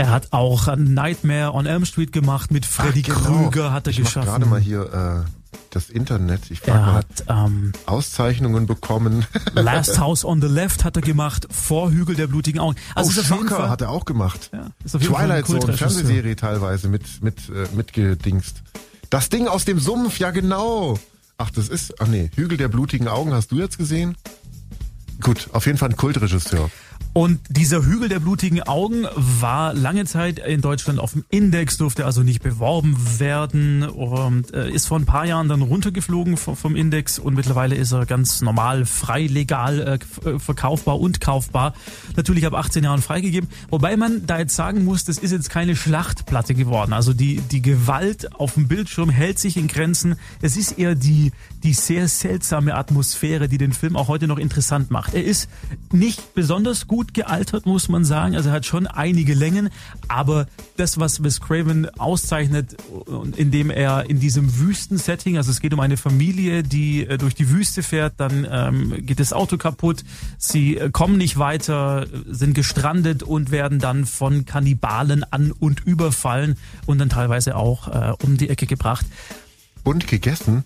Er 0.00 0.08
hat 0.08 0.28
auch 0.30 0.74
Nightmare 0.76 1.52
on 1.52 1.66
Elm 1.66 1.84
Street 1.84 2.10
gemacht 2.10 2.50
mit 2.50 2.64
Freddy 2.64 3.04
Ach, 3.10 3.22
genau. 3.22 3.50
Krüger 3.50 3.70
hat 3.70 3.86
er 3.86 3.90
ich 3.90 3.98
geschaffen. 3.98 4.30
gerade 4.30 4.46
mal 4.46 4.58
hier 4.58 5.26
äh, 5.26 5.58
das 5.68 5.90
Internet. 5.90 6.50
Ich 6.50 6.66
er 6.66 6.74
mal, 6.74 6.92
hat 6.94 7.24
ähm, 7.28 7.72
Auszeichnungen 7.84 8.66
bekommen. 8.66 9.26
Last 9.52 10.00
House 10.00 10.24
on 10.24 10.40
the 10.40 10.46
Left 10.48 10.84
hat 10.84 10.96
er 10.96 11.02
gemacht, 11.02 11.48
vor 11.50 11.90
Hügel 11.90 12.16
der 12.16 12.28
blutigen 12.28 12.60
Augen. 12.60 12.76
Also 12.94 13.10
oh, 13.10 13.22
Shocker 13.22 13.56
Fall, 13.56 13.68
hat 13.68 13.82
er 13.82 13.90
auch 13.90 14.06
gemacht. 14.06 14.48
ja, 14.54 14.68
ist 14.82 14.96
auf 14.96 15.02
jeden 15.02 15.14
Fall 15.14 15.30
ein 15.30 15.44
Twilight 15.44 15.64
Zone. 15.64 15.76
Fernsehserie 15.76 16.34
teilweise 16.34 16.88
mit, 16.88 17.22
mit, 17.22 17.50
äh, 17.50 17.68
mitgedingst. 17.76 18.62
Das 19.10 19.28
Ding 19.28 19.48
aus 19.48 19.66
dem 19.66 19.78
Sumpf, 19.78 20.18
ja 20.18 20.30
genau. 20.30 20.98
Ach, 21.36 21.50
das 21.50 21.68
ist, 21.68 22.00
ach 22.00 22.06
nee, 22.06 22.30
Hügel 22.36 22.56
der 22.56 22.68
blutigen 22.68 23.06
Augen 23.06 23.34
hast 23.34 23.52
du 23.52 23.56
jetzt 23.56 23.76
gesehen? 23.76 24.16
Gut, 25.20 25.50
auf 25.52 25.66
jeden 25.66 25.76
Fall 25.76 25.90
ein 25.90 25.96
Kultregisseur. 25.96 26.70
Und 27.12 27.40
dieser 27.48 27.84
Hügel 27.84 28.08
der 28.08 28.20
blutigen 28.20 28.62
Augen 28.62 29.04
war 29.16 29.74
lange 29.74 30.04
Zeit 30.04 30.38
in 30.38 30.60
Deutschland 30.60 31.00
auf 31.00 31.12
dem 31.12 31.24
Index, 31.28 31.76
durfte 31.76 32.06
also 32.06 32.22
nicht 32.22 32.40
beworben 32.40 32.96
werden 33.18 33.82
und 33.82 34.54
äh, 34.54 34.70
ist 34.70 34.86
vor 34.86 34.96
ein 34.96 35.06
paar 35.06 35.26
Jahren 35.26 35.48
dann 35.48 35.60
runtergeflogen 35.60 36.36
vom, 36.36 36.76
Index 36.76 37.18
und 37.18 37.34
mittlerweile 37.34 37.74
ist 37.74 37.90
er 37.90 38.06
ganz 38.06 38.42
normal, 38.42 38.86
frei, 38.86 39.26
legal 39.26 39.80
äh, 40.24 40.28
äh, 40.28 40.38
verkaufbar 40.38 41.00
und 41.00 41.20
kaufbar. 41.20 41.74
Natürlich 42.14 42.46
ab 42.46 42.54
18 42.54 42.84
Jahren 42.84 43.02
freigegeben. 43.02 43.50
Wobei 43.70 43.96
man 43.96 44.24
da 44.26 44.38
jetzt 44.38 44.54
sagen 44.54 44.84
muss, 44.84 45.02
das 45.02 45.18
ist 45.18 45.32
jetzt 45.32 45.50
keine 45.50 45.74
Schlachtplatte 45.74 46.54
geworden. 46.54 46.92
Also 46.92 47.12
die, 47.12 47.40
die 47.40 47.60
Gewalt 47.60 48.32
auf 48.34 48.54
dem 48.54 48.68
Bildschirm 48.68 49.10
hält 49.10 49.40
sich 49.40 49.56
in 49.56 49.66
Grenzen. 49.66 50.14
Es 50.42 50.56
ist 50.56 50.78
eher 50.78 50.94
die, 50.94 51.32
die 51.64 51.72
sehr 51.72 52.06
seltsame 52.06 52.76
Atmosphäre, 52.76 53.48
die 53.48 53.58
den 53.58 53.72
Film 53.72 53.96
auch 53.96 54.06
heute 54.06 54.28
noch 54.28 54.38
interessant 54.38 54.92
macht. 54.92 55.14
Er 55.14 55.24
ist 55.24 55.48
nicht 55.90 56.34
besonders 56.34 56.86
gut 56.86 56.99
gealtert, 57.08 57.66
muss 57.66 57.88
man 57.88 58.04
sagen. 58.04 58.36
Also 58.36 58.50
er 58.50 58.56
hat 58.56 58.66
schon 58.66 58.86
einige 58.86 59.34
Längen, 59.34 59.70
aber 60.08 60.46
das, 60.76 60.98
was 60.98 61.22
Wes 61.22 61.40
Craven 61.40 61.88
auszeichnet, 61.98 62.76
indem 63.36 63.70
er 63.70 64.08
in 64.08 64.20
diesem 64.20 64.58
Wüstensetting, 64.58 65.36
also 65.36 65.50
es 65.50 65.60
geht 65.60 65.74
um 65.74 65.80
eine 65.80 65.96
Familie, 65.96 66.62
die 66.62 67.06
äh, 67.06 67.18
durch 67.18 67.34
die 67.34 67.50
Wüste 67.50 67.82
fährt, 67.82 68.14
dann 68.18 68.46
ähm, 68.50 69.06
geht 69.06 69.20
das 69.20 69.32
Auto 69.32 69.56
kaputt, 69.56 70.04
sie 70.38 70.76
äh, 70.76 70.90
kommen 70.90 71.18
nicht 71.18 71.38
weiter, 71.38 72.06
sind 72.28 72.54
gestrandet 72.54 73.22
und 73.22 73.50
werden 73.50 73.78
dann 73.78 74.06
von 74.06 74.44
Kannibalen 74.44 75.24
an 75.24 75.52
und 75.52 75.80
überfallen 75.86 76.56
und 76.86 76.98
dann 76.98 77.08
teilweise 77.08 77.56
auch 77.56 77.88
äh, 77.88 78.12
um 78.24 78.36
die 78.36 78.48
Ecke 78.48 78.66
gebracht. 78.66 79.06
Und 79.82 80.06
gegessen? 80.06 80.64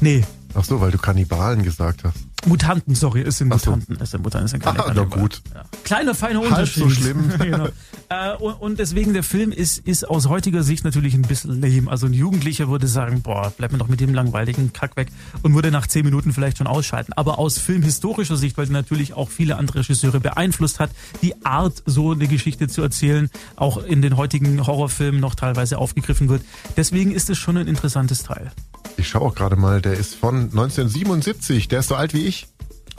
Nee, 0.00 0.24
Ach 0.54 0.64
so, 0.64 0.80
weil 0.80 0.90
du 0.90 0.98
Kannibalen 0.98 1.62
gesagt 1.62 2.04
hast. 2.04 2.18
Mutanten, 2.46 2.94
sorry, 2.94 3.22
es 3.22 3.38
sind 3.38 3.52
Ach 3.52 3.58
so. 3.60 3.70
Mutanten. 3.70 3.98
Es 4.00 4.10
sind 4.10 4.22
Mutanten, 4.24 4.46
es 4.46 4.50
sind 4.50 4.62
keine 4.62 4.80
Ah, 4.80 4.82
Kannibalen. 4.88 5.10
gut. 5.22 5.42
Ja. 5.54 5.62
Kleiner, 5.84 6.14
feiner 6.14 6.40
Halb 6.40 6.50
Unterschied. 6.50 6.82
so 6.82 6.90
schlimm. 6.90 7.30
genau. 7.38 7.68
äh, 8.08 8.34
und, 8.38 8.54
und 8.54 8.78
deswegen, 8.78 9.12
der 9.12 9.22
Film 9.22 9.52
ist, 9.52 9.78
ist 9.78 10.08
aus 10.08 10.28
heutiger 10.28 10.62
Sicht 10.62 10.84
natürlich 10.84 11.14
ein 11.14 11.22
bisschen 11.22 11.60
lame. 11.60 11.90
Also 11.90 12.06
ein 12.06 12.12
Jugendlicher 12.12 12.68
würde 12.68 12.86
sagen, 12.88 13.22
boah, 13.22 13.52
bleib 13.56 13.72
mir 13.72 13.78
doch 13.78 13.88
mit 13.88 14.00
dem 14.00 14.12
langweiligen 14.14 14.72
Kack 14.72 14.96
weg 14.96 15.08
und 15.42 15.54
würde 15.54 15.70
nach 15.70 15.86
zehn 15.86 16.04
Minuten 16.04 16.32
vielleicht 16.32 16.58
schon 16.58 16.66
ausschalten. 16.66 17.12
Aber 17.12 17.38
aus 17.38 17.58
filmhistorischer 17.58 18.36
Sicht, 18.36 18.56
weil 18.58 18.66
er 18.66 18.72
natürlich 18.72 19.14
auch 19.14 19.30
viele 19.30 19.56
andere 19.56 19.78
Regisseure 19.80 20.18
beeinflusst 20.20 20.80
hat, 20.80 20.90
die 21.22 21.44
Art, 21.44 21.82
so 21.86 22.12
eine 22.12 22.26
Geschichte 22.26 22.66
zu 22.68 22.82
erzählen, 22.82 23.30
auch 23.56 23.82
in 23.84 24.02
den 24.02 24.16
heutigen 24.16 24.66
Horrorfilmen 24.66 25.20
noch 25.20 25.34
teilweise 25.34 25.78
aufgegriffen 25.78 26.28
wird. 26.28 26.42
Deswegen 26.76 27.12
ist 27.12 27.30
es 27.30 27.38
schon 27.38 27.56
ein 27.56 27.68
interessantes 27.68 28.22
Teil. 28.24 28.50
Ich 28.98 29.08
schaue 29.08 29.22
auch 29.22 29.34
gerade 29.34 29.56
mal, 29.56 29.80
der 29.80 29.94
ist 29.94 30.14
von 30.14 30.50
1977. 30.50 31.68
Der 31.68 31.80
ist 31.80 31.88
so 31.88 31.94
alt 31.94 32.12
wie 32.14 32.26
ich, 32.26 32.31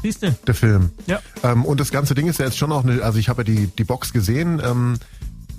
Siehst 0.04 0.22
du? 0.22 0.32
der 0.46 0.54
Film. 0.54 0.92
Ja. 1.08 1.20
Ähm, 1.44 1.66
und 1.66 1.80
das 1.80 1.92
ganze 1.92 2.14
Ding 2.14 2.28
ist 2.28 2.40
ja 2.40 2.46
jetzt 2.46 2.58
schon 2.58 2.72
auch 2.72 2.84
eine, 2.84 3.02
also 3.02 3.18
ich 3.18 3.30
habe 3.30 3.42
ja 3.42 3.46
die, 3.46 3.68
die 3.68 3.84
Box 3.84 4.14
gesehen, 4.14 4.62
ähm, 4.64 5.00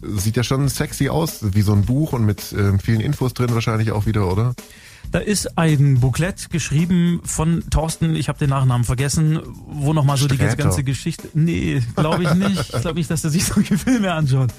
sieht 0.03 0.37
ja 0.37 0.45
schon 0.45 0.69
sexy 0.69 1.09
aus, 1.09 1.55
wie 1.55 1.63
so 1.63 1.73
ein 1.73 1.87
Buch 1.87 2.13
und 2.13 2.25
mit 2.25 2.55
ähm, 2.57 2.79
vielen 2.79 3.01
Infos 3.01 3.35
drin 3.35 3.55
wahrscheinlich 3.55 3.91
auch 3.91 4.07
wieder, 4.07 4.31
oder? 4.31 4.55
Da 5.13 5.19
ist 5.21 5.59
ein 5.59 6.01
Booklet 6.01 6.51
geschrieben 6.51 7.21
von 7.25 7.63
Thorsten, 7.71 8.17
ich 8.17 8.29
habe 8.29 8.39
den 8.39 8.51
Nachnamen 8.51 8.85
vergessen, 8.85 9.41
wo 9.67 9.93
nochmal 9.93 10.17
so 10.17 10.27
die 10.27 10.37
ganze, 10.37 10.55
Sträter. 10.55 10.69
ganze 10.69 10.85
Geschichte. 10.85 11.29
Nee, 11.35 11.83
glaube 11.95 12.25
ich 12.25 12.35
nicht. 12.35 12.75
Ich 12.75 12.81
glaube 12.81 12.97
nicht, 12.97 13.11
dass 13.11 13.23
er 13.23 13.31
sich 13.31 13.45
solche 13.45 13.79
Filme 13.79 14.13
anschaut. 14.13 14.51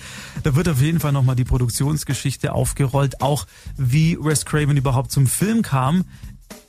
Da 0.43 0.55
wird 0.55 0.69
auf 0.69 0.81
jeden 0.81 0.99
Fall 0.99 1.11
nochmal 1.11 1.35
die 1.35 1.43
Produktionsgeschichte 1.43 2.53
aufgerollt, 2.53 3.21
auch 3.21 3.47
wie 3.77 4.17
Wes 4.19 4.45
Craven 4.45 4.77
überhaupt 4.77 5.11
zum 5.11 5.27
Film 5.27 5.61
kam. 5.61 6.05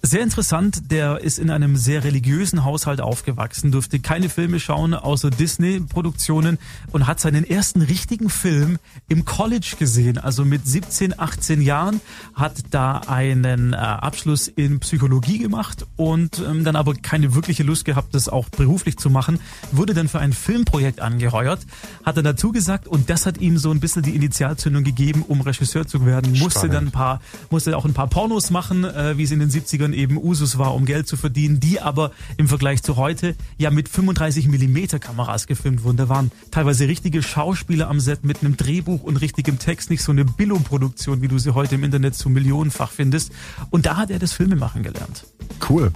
Sehr 0.07 0.23
interessant, 0.23 0.93
der 0.93 1.21
ist 1.21 1.37
in 1.37 1.51
einem 1.51 1.77
sehr 1.77 2.05
religiösen 2.05 2.65
Haushalt 2.65 3.01
aufgewachsen, 3.01 3.73
durfte 3.73 3.99
keine 3.99 4.29
Filme 4.29 4.61
schauen 4.61 4.95
außer 4.95 5.31
Disney-Produktionen 5.31 6.59
und 6.93 7.09
hat 7.09 7.19
seinen 7.19 7.43
ersten 7.43 7.83
richtigen 7.83 8.31
Film 8.31 8.79
im 9.09 9.25
College 9.25 9.75
gesehen, 9.77 10.17
also 10.17 10.45
mit 10.45 10.65
17, 10.65 11.19
18 11.19 11.61
Jahren, 11.61 12.01
hat 12.35 12.53
da 12.71 12.99
einen 13.09 13.73
äh, 13.73 13.77
Abschluss 13.79 14.47
in 14.47 14.79
Psychologie 14.79 15.39
gemacht 15.39 15.85
und 15.97 16.39
ähm, 16.39 16.63
dann 16.63 16.77
aber 16.77 16.95
keine 16.95 17.35
wirkliche 17.35 17.65
Lust 17.65 17.85
gehabt, 17.85 18.15
das 18.15 18.29
auch 18.29 18.49
beruflich 18.49 18.99
zu 18.99 19.11
machen, 19.11 19.41
wurde 19.73 19.93
dann 19.93 20.07
für 20.07 20.21
ein 20.21 20.33
Filmprojekt 20.33 21.01
angeheuert, 21.01 21.67
hat 22.05 22.17
er 22.17 22.23
dazu 22.23 22.53
gesagt 22.53 22.87
und 22.87 23.11
das 23.11 23.27
hat 23.27 23.39
ihm 23.39 23.59
so 23.59 23.73
ein 23.73 23.81
bisschen 23.81 24.03
die 24.03 24.15
Initialzündung 24.15 24.85
gegeben, 24.85 25.25
um 25.27 25.41
Regisseur 25.41 25.85
zu 25.85 26.07
werden, 26.07 26.31
musste 26.39 26.61
Spannend. 26.61 26.75
dann 26.75 26.85
ein 26.87 26.93
paar, 26.93 27.21
musste 27.51 27.77
auch 27.77 27.85
ein 27.85 27.93
paar 27.93 28.07
Pornos 28.07 28.53
machen, 28.53 28.85
äh, 28.85 29.19
wie 29.19 29.25
es 29.25 29.33
in 29.33 29.41
den 29.41 29.51
70ern 29.51 29.96
eben 29.97 30.17
Usus 30.17 30.59
war, 30.59 30.75
um 30.75 30.85
Geld 30.85 31.09
zu 31.09 31.17
verdienen, 31.17 31.61
die 31.61 31.81
aber 31.81 32.13
im 32.37 32.49
Vergleich 32.49 32.83
zu 32.83 32.97
heute 32.97 33.35
ja 33.59 33.71
mit 33.71 33.89
35 33.89 34.49
Millimeter 34.49 34.99
Kameras 34.99 35.47
gefilmt 35.47 35.83
wurden. 35.83 35.97
Da 35.97 36.09
waren 36.09 36.31
teilweise 36.51 36.87
richtige 36.87 37.23
Schauspieler 37.23 37.89
am 37.89 38.01
Set 38.01 38.25
mit 38.25 38.41
einem 38.41 38.57
Drehbuch 38.57 39.03
und 39.03 39.17
richtigem 39.17 39.59
Text, 39.59 39.91
nicht 39.91 40.03
so 40.03 40.13
eine 40.13 40.25
Billo-Produktion, 40.25 41.23
wie 41.23 41.29
du 41.29 41.39
sie 41.39 41.55
heute 41.55 41.75
im 41.75 41.85
Internet 41.85 42.15
so 42.15 42.29
millionenfach 42.29 42.91
findest. 42.91 43.33
Und 43.71 43.87
da 43.87 43.97
hat 43.97 44.11
er 44.11 44.19
das 44.19 44.33
Filmemachen 44.33 44.83
gelernt. 44.83 45.27
Cool. 45.69 45.93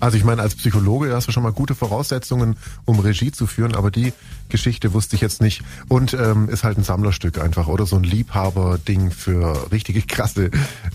Also 0.00 0.18
ich 0.18 0.24
meine, 0.24 0.42
als 0.42 0.54
Psychologe 0.54 1.14
hast 1.14 1.28
du 1.28 1.32
schon 1.32 1.42
mal 1.42 1.52
gute 1.52 1.74
Voraussetzungen, 1.74 2.56
um 2.84 2.98
Regie 2.98 3.32
zu 3.32 3.46
führen, 3.46 3.74
aber 3.74 3.90
die 3.90 4.12
Geschichte 4.50 4.92
wusste 4.92 5.16
ich 5.16 5.22
jetzt 5.22 5.40
nicht. 5.40 5.62
Und 5.88 6.12
ähm, 6.12 6.48
ist 6.50 6.62
halt 6.62 6.76
ein 6.76 6.84
Sammlerstück 6.84 7.38
einfach 7.38 7.68
oder 7.68 7.86
so 7.86 7.96
ein 7.96 8.04
Liebhaber-Ding 8.04 9.10
für 9.10 9.70
richtige 9.72 10.02
krasse 10.02 10.50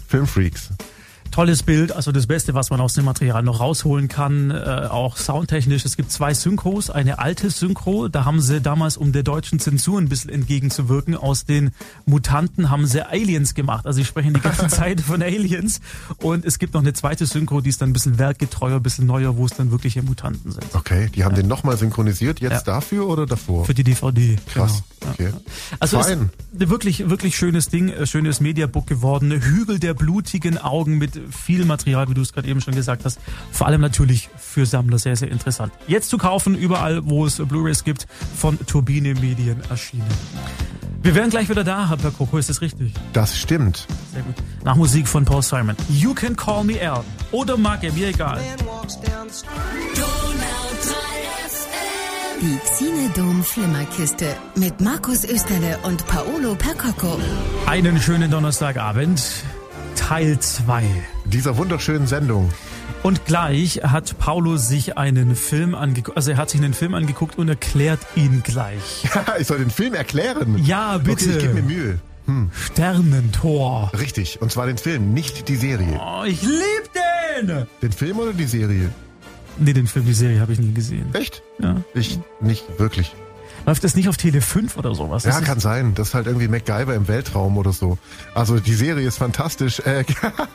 Filmfreaks. 0.07 0.69
Tolles 1.31 1.63
Bild, 1.63 1.91
also 1.91 2.11
das 2.11 2.27
Beste, 2.27 2.53
was 2.53 2.69
man 2.69 2.81
aus 2.81 2.93
dem 2.93 3.05
Material 3.05 3.43
noch 3.43 3.59
rausholen 3.59 4.07
kann, 4.07 4.51
äh, 4.51 4.87
auch 4.89 5.17
soundtechnisch. 5.17 5.85
Es 5.85 5.95
gibt 5.95 6.11
zwei 6.11 6.33
Synchros, 6.33 6.89
eine 6.89 7.19
alte 7.19 7.49
Synchro, 7.49 8.07
da 8.07 8.25
haben 8.25 8.41
sie 8.41 8.61
damals, 8.61 8.97
um 8.97 9.11
der 9.11 9.23
deutschen 9.23 9.59
Zensur 9.59 9.99
ein 9.99 10.09
bisschen 10.09 10.29
entgegenzuwirken, 10.29 11.15
aus 11.15 11.45
den 11.45 11.71
Mutanten 12.05 12.69
haben 12.69 12.85
sie 12.87 13.05
Aliens 13.07 13.53
gemacht. 13.53 13.85
Also 13.85 13.97
sie 13.97 14.05
sprechen 14.05 14.33
die 14.33 14.41
ganze 14.41 14.67
Zeit 14.69 15.01
von 15.01 15.21
Aliens. 15.21 15.81
Und 16.17 16.45
es 16.45 16.59
gibt 16.59 16.73
noch 16.73 16.81
eine 16.81 16.93
zweite 16.93 17.25
Synchro, 17.25 17.61
die 17.61 17.69
ist 17.69 17.81
dann 17.81 17.89
ein 17.89 17.93
bisschen 17.93 18.17
werkgetreuer, 18.17 18.77
ein 18.77 18.83
bisschen 18.83 19.05
neuer, 19.05 19.37
wo 19.37 19.45
es 19.45 19.51
dann 19.51 19.71
wirkliche 19.71 20.01
Mutanten 20.01 20.51
sind. 20.51 20.65
Okay, 20.73 21.09
die 21.13 21.23
haben 21.23 21.35
ja. 21.35 21.41
den 21.41 21.47
nochmal 21.47 21.77
synchronisiert, 21.77 22.39
jetzt 22.39 22.51
ja. 22.51 22.61
dafür 22.61 23.07
oder 23.07 23.25
davor? 23.25 23.65
Für 23.65 23.73
die 23.73 23.83
DVD. 23.83 24.37
Krass, 24.47 24.83
genau. 24.99 25.13
okay. 25.13 25.33
Also 25.79 26.01
Fein. 26.01 26.29
Ist 26.57 26.69
wirklich, 26.69 27.09
wirklich 27.09 27.37
schönes 27.37 27.69
Ding, 27.69 27.89
äh, 27.89 28.05
schönes 28.07 28.39
Mediabook 28.39 28.87
geworden. 28.87 29.31
Hügel 29.31 29.79
der 29.79 29.93
blutigen 29.93 30.57
Augen 30.57 30.97
mit 30.97 31.18
viel 31.29 31.65
Material, 31.65 32.09
wie 32.09 32.13
du 32.13 32.21
es 32.21 32.33
gerade 32.33 32.47
eben 32.47 32.61
schon 32.61 32.75
gesagt 32.75 33.05
hast. 33.05 33.19
Vor 33.51 33.67
allem 33.67 33.81
natürlich 33.81 34.29
für 34.37 34.65
Sammler 34.65 34.97
sehr, 34.97 35.15
sehr 35.15 35.31
interessant. 35.31 35.73
Jetzt 35.87 36.09
zu 36.09 36.17
kaufen, 36.17 36.55
überall, 36.55 37.01
wo 37.05 37.25
es 37.25 37.37
Blu-rays 37.37 37.83
gibt, 37.83 38.07
von 38.35 38.57
Turbine 38.65 39.13
Medien 39.15 39.61
erschienen. 39.69 40.07
Wir 41.01 41.15
wären 41.15 41.29
gleich 41.29 41.49
wieder 41.49 41.63
da, 41.63 41.87
Herr 41.87 41.97
Perkoko, 41.97 42.37
ist 42.37 42.49
das 42.49 42.61
richtig? 42.61 42.93
Das 43.13 43.37
stimmt. 43.37 43.87
Sehr 44.13 44.21
gut. 44.21 44.35
Nach 44.63 44.75
Musik 44.75 45.07
von 45.07 45.23
Paul 45.23 45.41
Simon. 45.41 45.75
You 45.89 46.13
can 46.13 46.35
call 46.35 46.63
me 46.63 46.79
Al. 46.81 47.03
Oder 47.31 47.55
Marke, 47.57 47.91
mir 47.93 48.09
egal. 48.09 48.41
Die 52.41 52.57
Xinedom 52.57 53.43
Flimmerkiste 53.43 54.35
mit 54.55 54.79
Markus 54.79 55.25
Österle 55.25 55.77
und 55.83 56.05
Paolo 56.07 56.55
Percocco. 56.55 57.19
Einen 57.65 57.99
schönen 57.99 58.31
Donnerstagabend. 58.31 59.21
Teil 59.99 60.39
2 60.39 60.83
dieser 61.25 61.57
wunderschönen 61.57 62.07
Sendung. 62.07 62.49
Und 63.03 63.25
gleich 63.25 63.81
hat 63.83 64.17
Paulo 64.17 64.57
sich 64.57 64.97
einen 64.97 65.35
Film 65.35 65.75
angeguckt, 65.75 66.17
also 66.17 66.31
er 66.31 66.37
hat 66.37 66.49
sich 66.49 66.61
einen 66.61 66.73
Film 66.73 66.93
angeguckt 66.93 67.37
und 67.37 67.49
erklärt 67.49 67.99
ihn 68.15 68.41
gleich. 68.43 69.05
ich 69.39 69.47
soll 69.47 69.59
den 69.59 69.69
Film 69.69 69.93
erklären? 69.93 70.57
Ja, 70.63 70.97
bitte. 70.97 71.25
Okay, 71.25 71.37
ich 71.37 71.39
gebe 71.39 71.53
mir 71.53 71.61
Mühe. 71.61 71.99
Hm. 72.25 72.49
Sternentor. 72.53 73.91
Richtig, 73.99 74.41
und 74.41 74.51
zwar 74.51 74.67
den 74.67 74.77
Film, 74.77 75.13
nicht 75.13 75.47
die 75.49 75.55
Serie. 75.55 75.99
Oh, 76.01 76.23
ich 76.25 76.41
lieb 76.41 76.89
den! 77.41 77.67
Den 77.81 77.91
Film 77.91 78.19
oder 78.19 78.33
die 78.33 78.45
Serie? 78.45 78.89
Nee, 79.57 79.73
den 79.73 79.87
Film, 79.87 80.05
die 80.05 80.13
Serie 80.13 80.39
habe 80.39 80.53
ich 80.53 80.59
nie 80.59 80.73
gesehen. 80.73 81.13
Echt? 81.13 81.43
Ja. 81.61 81.75
Ich 81.93 82.19
nicht 82.39 82.63
wirklich. 82.79 83.13
Läuft 83.69 83.83
das 83.83 83.93
nicht 83.93 84.09
auf 84.09 84.17
Tele 84.17 84.41
5 84.41 84.77
oder 84.77 84.95
sowas? 84.95 85.25
Ja, 85.25 85.39
kann 85.41 85.59
sein. 85.59 85.93
Das 85.93 86.07
ist 86.07 86.13
halt 86.15 86.25
irgendwie 86.25 86.47
MacGyver 86.47 86.95
im 86.95 87.07
Weltraum 87.07 87.55
oder 87.55 87.71
so. 87.71 87.99
Also 88.33 88.59
die 88.59 88.73
Serie 88.73 89.07
ist 89.07 89.19
fantastisch. 89.19 89.79
Äh, 89.81 90.05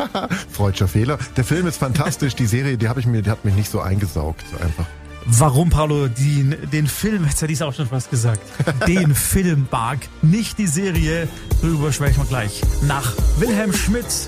freudscher 0.50 0.88
Fehler. 0.88 1.20
Der 1.36 1.44
Film 1.44 1.68
ist 1.68 1.76
fantastisch. 1.76 2.34
Die 2.34 2.46
Serie, 2.46 2.76
die 2.76 2.88
habe 2.88 2.98
ich 2.98 3.06
mir, 3.06 3.22
die 3.22 3.30
hat 3.30 3.44
mich 3.44 3.54
nicht 3.54 3.70
so 3.70 3.78
eingesaugt 3.78 4.44
einfach. 4.60 4.86
Warum, 5.26 5.70
Paolo, 5.70 6.08
die, 6.08 6.56
den 6.72 6.88
Film, 6.88 7.24
jetzt 7.24 7.40
hätte 7.40 7.52
ich 7.52 7.58
es 7.60 7.62
auch 7.62 7.72
schon 7.72 7.86
fast 7.86 8.10
gesagt, 8.10 8.40
den 8.88 9.14
Film 9.14 9.68
mag, 9.70 9.98
nicht 10.20 10.58
die 10.58 10.66
Serie, 10.66 11.28
darüber 11.62 11.92
sprechen 11.92 12.18
wir 12.18 12.26
gleich. 12.26 12.62
Nach 12.82 13.12
Wilhelm 13.38 13.72
Schmitz. 13.72 14.26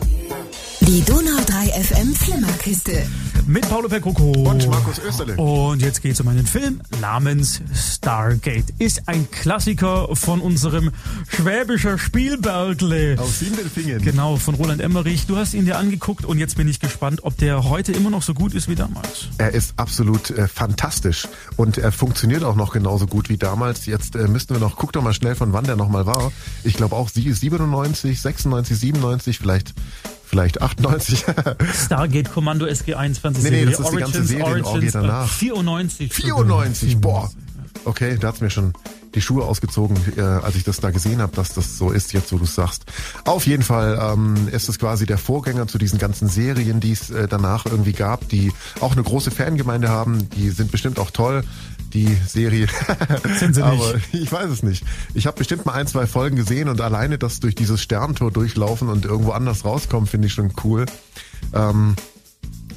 Die 0.83 1.03
Donau 1.03 1.41
3 1.45 1.83
FM 1.83 2.15
Flimmerkiste. 2.15 3.05
Mit 3.49 3.69
Paolo 3.69 3.89
Percoco. 3.89 4.33
Und 4.33 4.69
Markus 4.69 4.99
Österle. 4.99 5.37
Und 5.37 5.81
jetzt 5.81 6.03
geht 6.03 6.15
es 6.15 6.21
um 6.21 6.27
einen 6.27 6.47
Film 6.47 6.81
namens 7.01 7.61
Stargate. 7.73 8.65
Ist 8.81 9.09
ein 9.09 9.31
Klassiker 9.31 10.09
von 10.17 10.41
unserem 10.41 10.91
schwäbischer 11.29 11.97
Spielbergle. 11.97 13.17
Aus 13.21 13.39
Sindelfingen. 13.39 14.03
Genau, 14.03 14.35
von 14.37 14.57
Roland 14.57 14.81
Emmerich. 14.81 15.27
Du 15.27 15.37
hast 15.37 15.55
ihn 15.55 15.65
dir 15.65 15.79
angeguckt 15.79 16.25
und 16.25 16.39
jetzt 16.39 16.57
bin 16.57 16.67
ich 16.67 16.81
gespannt, 16.81 17.21
ob 17.23 17.37
der 17.37 17.63
heute 17.69 17.93
immer 17.93 18.11
noch 18.11 18.23
so 18.23 18.35
gut 18.35 18.53
ist 18.53 18.69
wie 18.69 18.75
damals. 18.75 19.29
Er 19.39 19.53
ist 19.53 19.75
absolut 19.77 20.31
äh, 20.31 20.49
fantastisch 20.49 21.29
und 21.57 21.79
er 21.79 21.93
funktioniert 21.93 22.43
auch 22.43 22.57
noch 22.57 22.73
genauso 22.73 23.07
gut 23.07 23.29
wie 23.29 23.37
damals. 23.37 23.87
Jetzt 23.87 24.17
äh, 24.17 24.27
müssten 24.27 24.55
wir 24.55 24.61
noch, 24.61 24.75
guck 24.77 24.93
doch 24.93 25.03
mal 25.03 25.15
schnell, 25.15 25.37
von 25.37 25.53
wann 25.53 25.65
der 25.65 25.77
nochmal 25.77 26.05
war. 26.05 26.33
Ich 26.65 26.75
glaube 26.75 26.97
auch 26.97 27.09
97, 27.09 28.21
96, 28.21 28.77
97, 28.77 29.39
vielleicht 29.39 29.73
vielleicht 30.27 30.61
98. 30.61 31.25
Stargate 31.73 32.31
Kommando 32.31 32.67
SG21 32.67 33.43
Nee, 33.43 33.51
nee, 33.51 33.65
das 33.65 33.81
ist 33.81 33.87
Origins, 33.87 33.95
die 33.95 34.01
ganze 34.01 34.25
Serie, 34.25 34.65
Origins, 34.65 34.93
danach. 34.93 35.29
94. 35.29 36.13
94, 36.13 36.99
boah. 36.99 37.31
Okay, 37.85 38.19
da 38.19 38.29
hat's 38.29 38.41
mir 38.41 38.51
schon 38.51 38.73
die 39.15 39.23
Schuhe 39.23 39.45
ausgezogen, 39.45 39.97
äh, 40.17 40.21
als 40.21 40.57
ich 40.57 40.65
das 40.65 40.81
da 40.81 40.91
gesehen 40.91 41.23
habe, 41.23 41.35
dass 41.35 41.55
das 41.55 41.79
so 41.79 41.91
ist, 41.91 42.13
jetzt 42.13 42.33
wo 42.33 42.39
du 42.39 42.45
sagst. 42.45 42.85
Auf 43.25 43.47
jeden 43.47 43.63
Fall 43.63 43.99
ähm, 44.01 44.49
ist 44.53 44.69
es 44.69 44.79
quasi 44.79 45.07
der 45.07 45.19
Vorgänger 45.19 45.67
zu 45.67 45.79
diesen 45.79 45.99
ganzen 45.99 46.29
Serien, 46.29 46.81
die 46.81 46.93
es 46.93 47.11
äh, 47.11 47.27
danach 47.27 47.65
irgendwie 47.65 47.93
gab, 47.93 48.29
die 48.29 48.53
auch 48.81 48.93
eine 48.93 49.03
große 49.03 49.31
Fangemeinde 49.31 49.89
haben. 49.89 50.29
Die 50.31 50.51
sind 50.51 50.71
bestimmt 50.71 50.99
auch 50.99 51.11
toll 51.11 51.45
die 51.93 52.15
Serie. 52.27 52.67
Sind 53.39 53.55
sie 53.55 53.63
nicht. 53.63 53.73
Aber 53.73 53.95
ich 54.13 54.31
weiß 54.31 54.51
es 54.51 54.63
nicht. 54.63 54.85
Ich 55.15 55.27
habe 55.27 55.39
bestimmt 55.39 55.67
mal 55.67 55.75
ein, 55.75 55.87
zwei 55.87 56.07
Folgen 56.07 56.37
gesehen 56.37 56.69
und 56.69 56.81
alleine 56.81 57.19
das 57.19 57.41
durch 57.41 57.55
dieses 57.55 57.81
Sterntor 57.83 58.31
durchlaufen 58.31 58.89
und 58.89 59.05
irgendwo 59.05 59.33
anders 59.33 59.65
rauskommen, 59.65 60.07
finde 60.07 60.27
ich 60.27 60.35
schon 60.35 60.53
cool. 60.65 60.87
Ähm, 61.53 61.97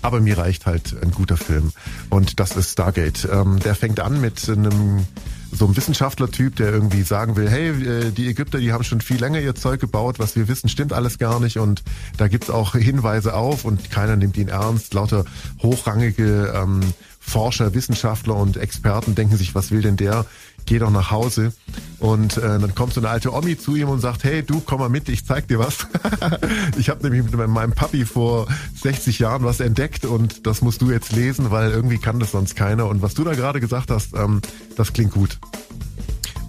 aber 0.01 0.21
mir 0.21 0.37
reicht 0.37 0.65
halt 0.65 0.95
ein 1.01 1.11
guter 1.11 1.37
Film. 1.37 1.71
Und 2.09 2.39
das 2.39 2.55
ist 2.55 2.71
Stargate. 2.71 3.27
Ähm, 3.31 3.59
der 3.59 3.75
fängt 3.75 3.99
an 3.99 4.21
mit 4.21 4.47
einem 4.49 5.05
so 5.51 5.65
ein 5.65 5.75
Wissenschaftlertyp, 5.75 6.55
der 6.57 6.71
irgendwie 6.71 7.01
sagen 7.01 7.35
will, 7.35 7.49
hey, 7.49 7.69
äh, 7.69 8.11
die 8.11 8.27
Ägypter, 8.27 8.59
die 8.59 8.71
haben 8.71 8.83
schon 8.83 9.01
viel 9.01 9.19
länger 9.19 9.39
ihr 9.39 9.55
Zeug 9.55 9.79
gebaut, 9.79 10.19
was 10.19 10.35
wir 10.35 10.47
wissen, 10.47 10.69
stimmt 10.69 10.93
alles 10.93 11.17
gar 11.17 11.39
nicht 11.39 11.57
und 11.57 11.83
da 12.17 12.27
gibt's 12.27 12.49
auch 12.49 12.73
Hinweise 12.73 13.33
auf 13.33 13.65
und 13.65 13.89
keiner 13.89 14.15
nimmt 14.15 14.37
ihn 14.37 14.47
ernst. 14.47 14.93
Lauter 14.93 15.25
hochrangige 15.61 16.53
ähm, 16.55 16.81
Forscher, 17.19 17.73
Wissenschaftler 17.73 18.35
und 18.35 18.57
Experten 18.57 19.13
denken 19.13 19.37
sich, 19.37 19.53
was 19.53 19.71
will 19.71 19.81
denn 19.81 19.97
der? 19.97 20.25
Geh 20.65 20.79
doch 20.79 20.89
nach 20.89 21.11
Hause. 21.11 21.53
Und 21.99 22.37
äh, 22.37 22.59
dann 22.59 22.73
kommt 22.75 22.93
so 22.93 23.01
eine 23.01 23.09
alte 23.09 23.33
Omi 23.33 23.57
zu 23.57 23.75
ihm 23.75 23.89
und 23.89 23.99
sagt, 23.99 24.23
hey, 24.23 24.41
du 24.41 24.61
komm 24.61 24.79
mal 24.79 24.89
mit, 24.89 25.09
ich 25.09 25.25
zeig 25.25 25.47
dir 25.47 25.59
was. 25.59 25.87
ich 26.77 26.89
habe 26.89 27.07
nämlich 27.07 27.31
mit 27.31 27.47
meinem 27.47 27.73
Papi 27.73 28.05
vor 28.05 28.47
60 28.81 29.19
Jahren 29.19 29.43
was 29.43 29.59
entdeckt 29.59 30.05
und 30.05 30.47
das 30.47 30.61
musst 30.61 30.81
du 30.81 30.91
jetzt 30.91 31.11
lesen, 31.11 31.51
weil 31.51 31.71
irgendwie 31.71 31.97
kann 31.97 32.19
das 32.19 32.31
sonst 32.31 32.55
keiner. 32.55 32.87
Und 32.87 33.01
was 33.01 33.13
du 33.13 33.23
da 33.23 33.33
gerade 33.33 33.59
gesagt 33.59 33.91
hast, 33.91 34.15
ähm, 34.15 34.41
das 34.75 34.93
klingt 34.93 35.11
gut. 35.11 35.39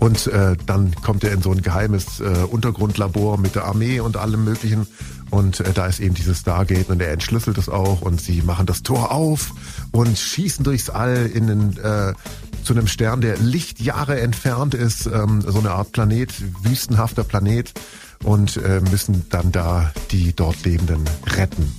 Und 0.01 0.27
äh, 0.29 0.57
dann 0.65 0.95
kommt 1.03 1.25
er 1.25 1.33
in 1.33 1.43
so 1.43 1.53
ein 1.53 1.61
geheimes 1.61 2.21
äh, 2.21 2.25
Untergrundlabor 2.51 3.39
mit 3.39 3.55
der 3.55 3.67
Armee 3.67 4.01
und 4.01 4.17
allem 4.17 4.45
möglichen. 4.45 4.87
Und 5.31 5.61
äh, 5.61 5.73
da 5.73 5.87
ist 5.87 6.01
eben 6.01 6.15
dieses 6.15 6.41
Stargate 6.41 6.89
und 6.89 7.01
er 7.03 7.13
entschlüsselt 7.13 7.59
es 7.59 7.69
auch 7.69 8.01
und 8.01 8.21
sie 8.21 8.41
machen 8.43 8.67
das 8.67 8.83
Tor 8.83 9.13
auf 9.13 9.53
und 9.93 10.19
schießen 10.19 10.65
durchs 10.65 10.89
All 10.89 11.27
in 11.27 11.47
den, 11.47 11.77
äh, 11.77 12.15
zu 12.65 12.73
einem 12.73 12.87
Stern, 12.87 13.21
der 13.21 13.37
Lichtjahre 13.37 14.21
entfernt 14.21 14.75
ist, 14.75 15.07
ähm, 15.07 15.43
so 15.43 15.59
eine 15.59 15.73
Art 15.73 15.93
Planet, 15.93 16.33
wüstenhafter 16.65 17.23
Planet 17.23 17.73
und 18.25 18.57
äh, 18.57 18.81
müssen 18.91 19.27
dann 19.29 19.53
da 19.53 19.93
die 20.11 20.35
dort 20.35 20.65
Lebenden 20.65 21.05
retten. 21.37 21.73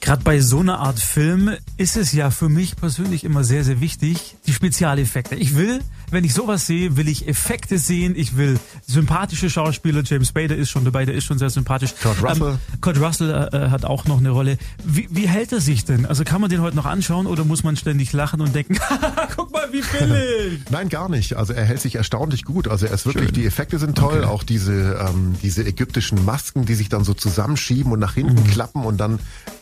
Gerade 0.00 0.22
bei 0.22 0.40
so 0.40 0.60
einer 0.60 0.78
Art 0.78 1.00
Film 1.00 1.50
ist 1.76 1.96
es 1.96 2.12
ja 2.12 2.30
für 2.30 2.48
mich 2.48 2.76
persönlich 2.76 3.24
immer 3.24 3.44
sehr, 3.44 3.64
sehr 3.64 3.80
wichtig, 3.80 4.36
die 4.46 4.52
Spezialeffekte. 4.52 5.34
Ich 5.34 5.56
will, 5.56 5.80
wenn 6.10 6.24
ich 6.24 6.34
sowas 6.34 6.66
sehe, 6.66 6.96
will 6.96 7.08
ich 7.08 7.28
Effekte 7.28 7.78
sehen, 7.78 8.14
ich 8.16 8.36
will 8.36 8.58
sympathische 8.86 9.50
Schauspieler, 9.50 10.02
James 10.04 10.32
Bader 10.32 10.56
ist 10.56 10.70
schon 10.70 10.84
dabei, 10.84 11.04
der 11.04 11.14
ist 11.14 11.24
schon 11.24 11.38
sehr 11.38 11.50
sympathisch. 11.50 11.94
Kurt 12.02 12.22
Russell. 12.22 12.58
Ähm, 12.72 12.80
Kurt 12.80 13.00
Russell 13.00 13.48
äh, 13.52 13.70
hat 13.70 13.84
auch 13.84 14.04
noch 14.04 14.18
eine 14.18 14.30
Rolle. 14.30 14.58
Wie, 14.84 15.08
wie 15.10 15.28
hält 15.28 15.52
er 15.52 15.60
sich 15.60 15.84
denn? 15.84 16.06
Also 16.06 16.24
kann 16.24 16.40
man 16.40 16.50
den 16.50 16.60
heute 16.60 16.76
noch 16.76 16.86
anschauen 16.86 17.26
oder 17.26 17.44
muss 17.44 17.64
man 17.64 17.76
ständig 17.76 18.12
lachen 18.12 18.40
und 18.40 18.54
denken, 18.54 18.78
guck 19.36 19.52
mal, 19.52 19.68
wie 19.72 19.82
billig? 19.82 20.60
Nein, 20.70 20.88
gar 20.88 21.08
nicht. 21.08 21.34
Also 21.34 21.52
er 21.52 21.64
hält 21.64 21.80
sich 21.80 21.96
erstaunlich 21.96 22.44
gut. 22.44 22.68
Also 22.68 22.86
er 22.86 22.92
ist 22.92 23.06
wirklich, 23.06 23.26
Schön. 23.26 23.34
die 23.34 23.46
Effekte 23.46 23.78
sind 23.78 23.96
toll, 23.96 24.18
okay. 24.18 24.26
auch 24.26 24.42
diese, 24.42 25.06
ähm, 25.08 25.36
diese 25.42 25.64
ägyptischen 25.64 26.24
Masken, 26.24 26.64
die 26.64 26.74
sich 26.74 26.88
dann 26.88 27.04
so 27.04 27.14
zusammenschieben 27.14 27.92
und 27.92 28.00
nach 28.00 28.14
hinten 28.14 28.42
mhm. 28.42 28.50
klappen 28.50 28.84
und 28.84 28.98
dann 28.98 29.18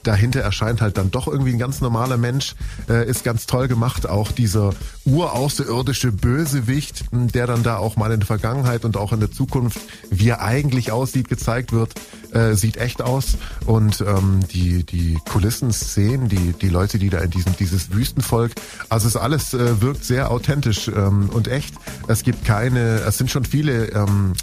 dahinter 0.06 0.40
erscheint 0.40 0.80
halt 0.80 0.96
dann 0.98 1.10
doch 1.10 1.26
irgendwie 1.26 1.52
ein 1.52 1.58
ganz 1.58 1.80
normaler 1.80 2.16
Mensch, 2.16 2.54
äh, 2.88 3.08
ist 3.08 3.24
ganz 3.24 3.46
toll 3.46 3.68
gemacht. 3.68 4.08
Auch 4.08 4.32
dieser 4.32 4.72
uraußerirdische 5.04 6.12
Bösewicht, 6.12 7.04
der 7.12 7.46
dann 7.46 7.62
da 7.62 7.76
auch 7.78 7.96
mal 7.96 8.12
in 8.12 8.20
der 8.20 8.26
Vergangenheit 8.26 8.84
und 8.84 8.96
auch 8.96 9.12
in 9.12 9.20
der 9.20 9.30
Zukunft, 9.30 9.78
wie 10.10 10.28
er 10.28 10.42
eigentlich 10.42 10.92
aussieht, 10.92 11.28
gezeigt 11.28 11.72
wird, 11.72 11.94
äh, 12.32 12.54
sieht 12.54 12.76
echt 12.76 13.02
aus. 13.02 13.36
Und 13.66 14.00
ähm, 14.00 14.40
die, 14.52 14.84
die 14.84 15.18
Kulissenszenen, 15.30 16.28
die, 16.28 16.52
die 16.52 16.68
Leute, 16.68 16.98
die 16.98 17.10
da 17.10 17.18
in 17.18 17.30
diesem, 17.30 17.56
dieses 17.56 17.92
Wüstenvolk, 17.92 18.52
also 18.88 19.08
es 19.08 19.16
alles 19.16 19.54
äh, 19.54 19.80
wirkt 19.80 20.04
sehr 20.04 20.30
authentisch 20.30 20.88
ähm, 20.88 21.30
und 21.30 21.48
echt. 21.48 21.74
Es 22.08 22.22
gibt 22.22 22.44
keine, 22.44 23.00
es 23.06 23.18
sind 23.18 23.30
schon 23.30 23.44
viele 23.44 23.86
ähm, 23.92 24.34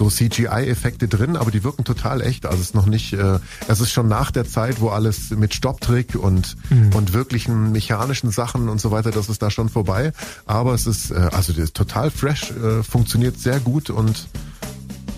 so 0.00 0.08
CGI-Effekte 0.08 1.08
drin, 1.08 1.36
aber 1.36 1.50
die 1.50 1.62
wirken 1.62 1.84
total 1.84 2.22
echt. 2.22 2.46
Also 2.46 2.56
es 2.56 2.68
ist 2.68 2.74
noch 2.74 2.86
nicht, 2.86 3.12
äh, 3.12 3.38
es 3.68 3.80
ist 3.80 3.92
schon 3.92 4.08
nach 4.08 4.30
der 4.30 4.46
Zeit, 4.46 4.80
wo 4.80 4.88
alles 4.88 5.28
mit 5.28 5.52
Stopptrick 5.52 6.14
und 6.14 6.56
mhm. 6.70 6.94
und 6.94 7.12
wirklichen 7.12 7.70
mechanischen 7.70 8.30
Sachen 8.30 8.70
und 8.70 8.80
so 8.80 8.90
weiter, 8.90 9.10
das 9.10 9.28
ist 9.28 9.42
da 9.42 9.50
schon 9.50 9.68
vorbei. 9.68 10.12
Aber 10.46 10.72
es 10.72 10.86
ist 10.86 11.10
äh, 11.10 11.28
also 11.32 11.52
das 11.52 11.64
ist 11.64 11.74
total 11.74 12.10
fresh, 12.10 12.50
äh, 12.52 12.82
funktioniert 12.82 13.38
sehr 13.38 13.60
gut 13.60 13.90
und 13.90 14.26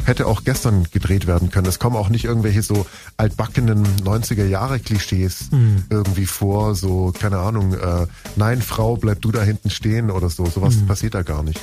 hätte 0.04 0.26
auch 0.26 0.42
gestern 0.42 0.88
gedreht 0.90 1.28
werden 1.28 1.52
können. 1.52 1.68
Es 1.68 1.78
kommen 1.78 1.94
auch 1.94 2.08
nicht 2.08 2.24
irgendwelche 2.24 2.62
so 2.62 2.84
altbackenen 3.18 3.86
90er 4.02 4.46
Jahre 4.46 4.80
Klischees 4.80 5.52
mhm. 5.52 5.84
irgendwie 5.90 6.26
vor, 6.26 6.74
so 6.74 7.12
keine 7.16 7.38
Ahnung, 7.38 7.74
äh, 7.74 8.08
nein 8.34 8.62
Frau, 8.62 8.96
bleib 8.96 9.22
du 9.22 9.30
da 9.30 9.42
hinten 9.42 9.70
stehen 9.70 10.10
oder 10.10 10.28
so. 10.28 10.44
Sowas 10.46 10.74
mhm. 10.74 10.88
passiert 10.88 11.14
da 11.14 11.22
gar 11.22 11.44
nicht. 11.44 11.60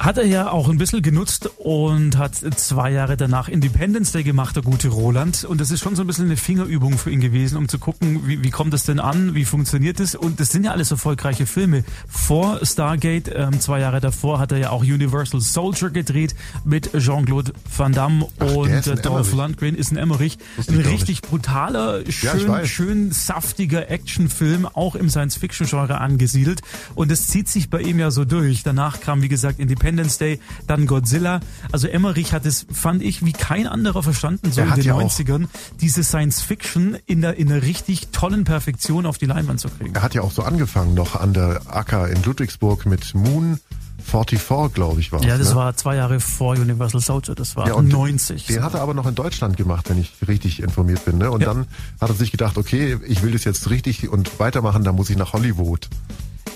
Hat 0.00 0.16
er 0.16 0.26
ja 0.26 0.50
auch 0.50 0.68
ein 0.68 0.78
bisschen 0.78 1.02
genutzt 1.02 1.50
und 1.58 2.16
hat 2.16 2.36
zwei 2.36 2.92
Jahre 2.92 3.16
danach 3.16 3.48
Independence 3.48 4.12
Day 4.12 4.22
gemacht, 4.22 4.54
der 4.54 4.62
gute 4.62 4.88
Roland. 4.88 5.44
Und 5.44 5.60
das 5.60 5.72
ist 5.72 5.80
schon 5.80 5.96
so 5.96 6.02
ein 6.04 6.06
bisschen 6.06 6.26
eine 6.26 6.36
Fingerübung 6.36 6.98
für 6.98 7.10
ihn 7.10 7.20
gewesen, 7.20 7.58
um 7.58 7.68
zu 7.68 7.80
gucken, 7.80 8.28
wie, 8.28 8.44
wie 8.44 8.50
kommt 8.50 8.72
das 8.72 8.84
denn 8.84 9.00
an, 9.00 9.34
wie 9.34 9.44
funktioniert 9.44 9.98
das. 9.98 10.14
Und 10.14 10.38
das 10.38 10.50
sind 10.50 10.64
ja 10.64 10.70
alles 10.70 10.92
erfolgreiche 10.92 11.46
Filme. 11.46 11.82
Vor 12.08 12.60
Stargate, 12.64 13.28
ähm, 13.34 13.58
zwei 13.58 13.80
Jahre 13.80 13.98
davor, 14.00 14.38
hat 14.38 14.52
er 14.52 14.58
ja 14.58 14.70
auch 14.70 14.82
Universal 14.82 15.40
Soldier 15.40 15.90
gedreht 15.90 16.36
mit 16.64 16.92
Jean-Claude 16.96 17.52
Van 17.76 17.92
Damme 17.92 18.28
Ach, 18.38 18.54
und 18.54 18.70
äh, 18.70 18.94
Dolph 18.94 19.32
Lundgren 19.32 19.74
ist 19.74 19.90
ein 19.90 19.96
Emmerich. 19.96 20.38
Ein 20.68 20.78
richtig 20.78 21.22
brutaler, 21.22 22.08
schön, 22.08 22.46
ja, 22.46 22.64
schön 22.64 23.10
saftiger 23.10 23.90
Actionfilm, 23.90 24.64
auch 24.64 24.94
im 24.94 25.10
Science-Fiction-Genre 25.10 26.00
angesiedelt. 26.00 26.60
Und 26.94 27.10
das 27.10 27.26
zieht 27.26 27.48
sich 27.48 27.68
bei 27.68 27.80
ihm 27.80 27.98
ja 27.98 28.12
so 28.12 28.24
durch. 28.24 28.62
Danach 28.62 29.00
kam, 29.00 29.22
wie 29.22 29.28
gesagt, 29.28 29.58
Independence 29.58 29.87
Independence 29.88 30.18
Day, 30.18 30.40
dann 30.66 30.86
Godzilla. 30.86 31.40
Also 31.72 31.88
Emmerich 31.88 32.32
hat 32.32 32.46
es, 32.46 32.66
fand 32.70 33.02
ich, 33.02 33.24
wie 33.24 33.32
kein 33.32 33.66
anderer 33.66 34.02
verstanden, 34.02 34.52
so 34.52 34.60
in 34.60 34.74
den 34.74 34.84
ja 34.84 34.94
90ern, 34.96 35.46
diese 35.80 36.04
Science 36.04 36.42
Fiction 36.42 36.96
in 37.06 37.22
der, 37.22 37.36
in 37.36 37.50
einer 37.50 37.62
richtig 37.62 38.08
tollen 38.08 38.44
Perfektion 38.44 39.06
auf 39.06 39.18
die 39.18 39.26
Leinwand 39.26 39.60
zu 39.60 39.68
kriegen. 39.68 39.94
Er 39.94 40.02
hat 40.02 40.14
ja 40.14 40.22
auch 40.22 40.32
so 40.32 40.42
angefangen 40.42 40.94
noch 40.94 41.16
an 41.16 41.32
der 41.32 41.62
Acker 41.66 42.08
in 42.08 42.22
Ludwigsburg 42.22 42.86
mit 42.86 43.14
Moon 43.14 43.58
44, 44.04 44.72
glaube 44.72 45.00
ich, 45.00 45.12
war 45.12 45.22
Ja, 45.22 45.36
das 45.36 45.50
ne? 45.50 45.56
war 45.56 45.76
zwei 45.76 45.96
Jahre 45.96 46.20
vor 46.20 46.54
Universal 46.54 47.00
Soldier, 47.00 47.34
das 47.34 47.56
war 47.56 47.66
ja, 47.66 47.80
90. 47.80 48.46
Den 48.46 48.56
so. 48.56 48.62
hat 48.62 48.74
er 48.74 48.80
aber 48.80 48.94
noch 48.94 49.06
in 49.06 49.14
Deutschland 49.14 49.56
gemacht, 49.56 49.90
wenn 49.90 49.98
ich 49.98 50.12
richtig 50.26 50.62
informiert 50.62 51.04
bin. 51.04 51.18
Ne? 51.18 51.30
Und 51.30 51.42
ja. 51.42 51.48
dann 51.48 51.66
hat 52.00 52.08
er 52.08 52.14
sich 52.14 52.30
gedacht, 52.30 52.56
okay, 52.56 52.98
ich 53.06 53.22
will 53.22 53.32
das 53.32 53.44
jetzt 53.44 53.68
richtig 53.68 54.08
und 54.08 54.38
weitermachen, 54.38 54.84
dann 54.84 54.94
muss 54.94 55.10
ich 55.10 55.16
nach 55.16 55.32
Hollywood. 55.32 55.88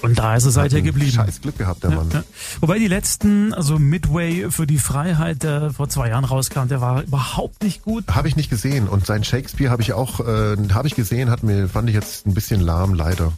Und 0.03 0.19
da 0.19 0.37
ist 0.37 0.45
er 0.45 0.51
seither 0.51 0.83
geblieben. 0.83 1.13
Scheiß 1.13 1.41
Glück 1.41 1.59
gehabt, 1.59 1.85
der 1.85 1.91
Mann. 1.91 2.09
Ja. 2.13 2.25
Wobei 2.61 2.79
die 2.79 2.89
letzten, 2.89 3.55
also 3.55 3.79
Midway 3.79 4.51
für 4.51 4.67
die 4.67 4.79
Freiheit, 4.79 5.43
der 5.43 5.71
vor 5.71 5.89
zwei 5.89 6.09
Jahren 6.09 6.25
rauskam, 6.25 6.67
der 6.69 6.81
war 6.81 7.03
überhaupt 7.03 7.63
nicht 7.63 7.83
gut. 7.83 8.05
Habe 8.09 8.29
ich 8.29 8.37
nicht 8.37 8.51
gesehen. 8.51 8.89
Und 8.89 9.07
sein 9.07 9.25
Shakespeare 9.25 9.71
habe 9.71 9.83
ich 9.83 9.93
auch, 9.93 10.21
äh, 10.21 10.57
habe 10.73 10.89
ich 10.89 10.95
gesehen, 10.95 11.31
hat 11.31 11.43
mir, 11.43 11.69
fand 11.69 11.89
ich 11.89 11.95
jetzt 11.95 12.27
ein 12.27 12.35
bisschen 12.35 12.61
lahm, 12.61 12.95
leider. 12.95 13.33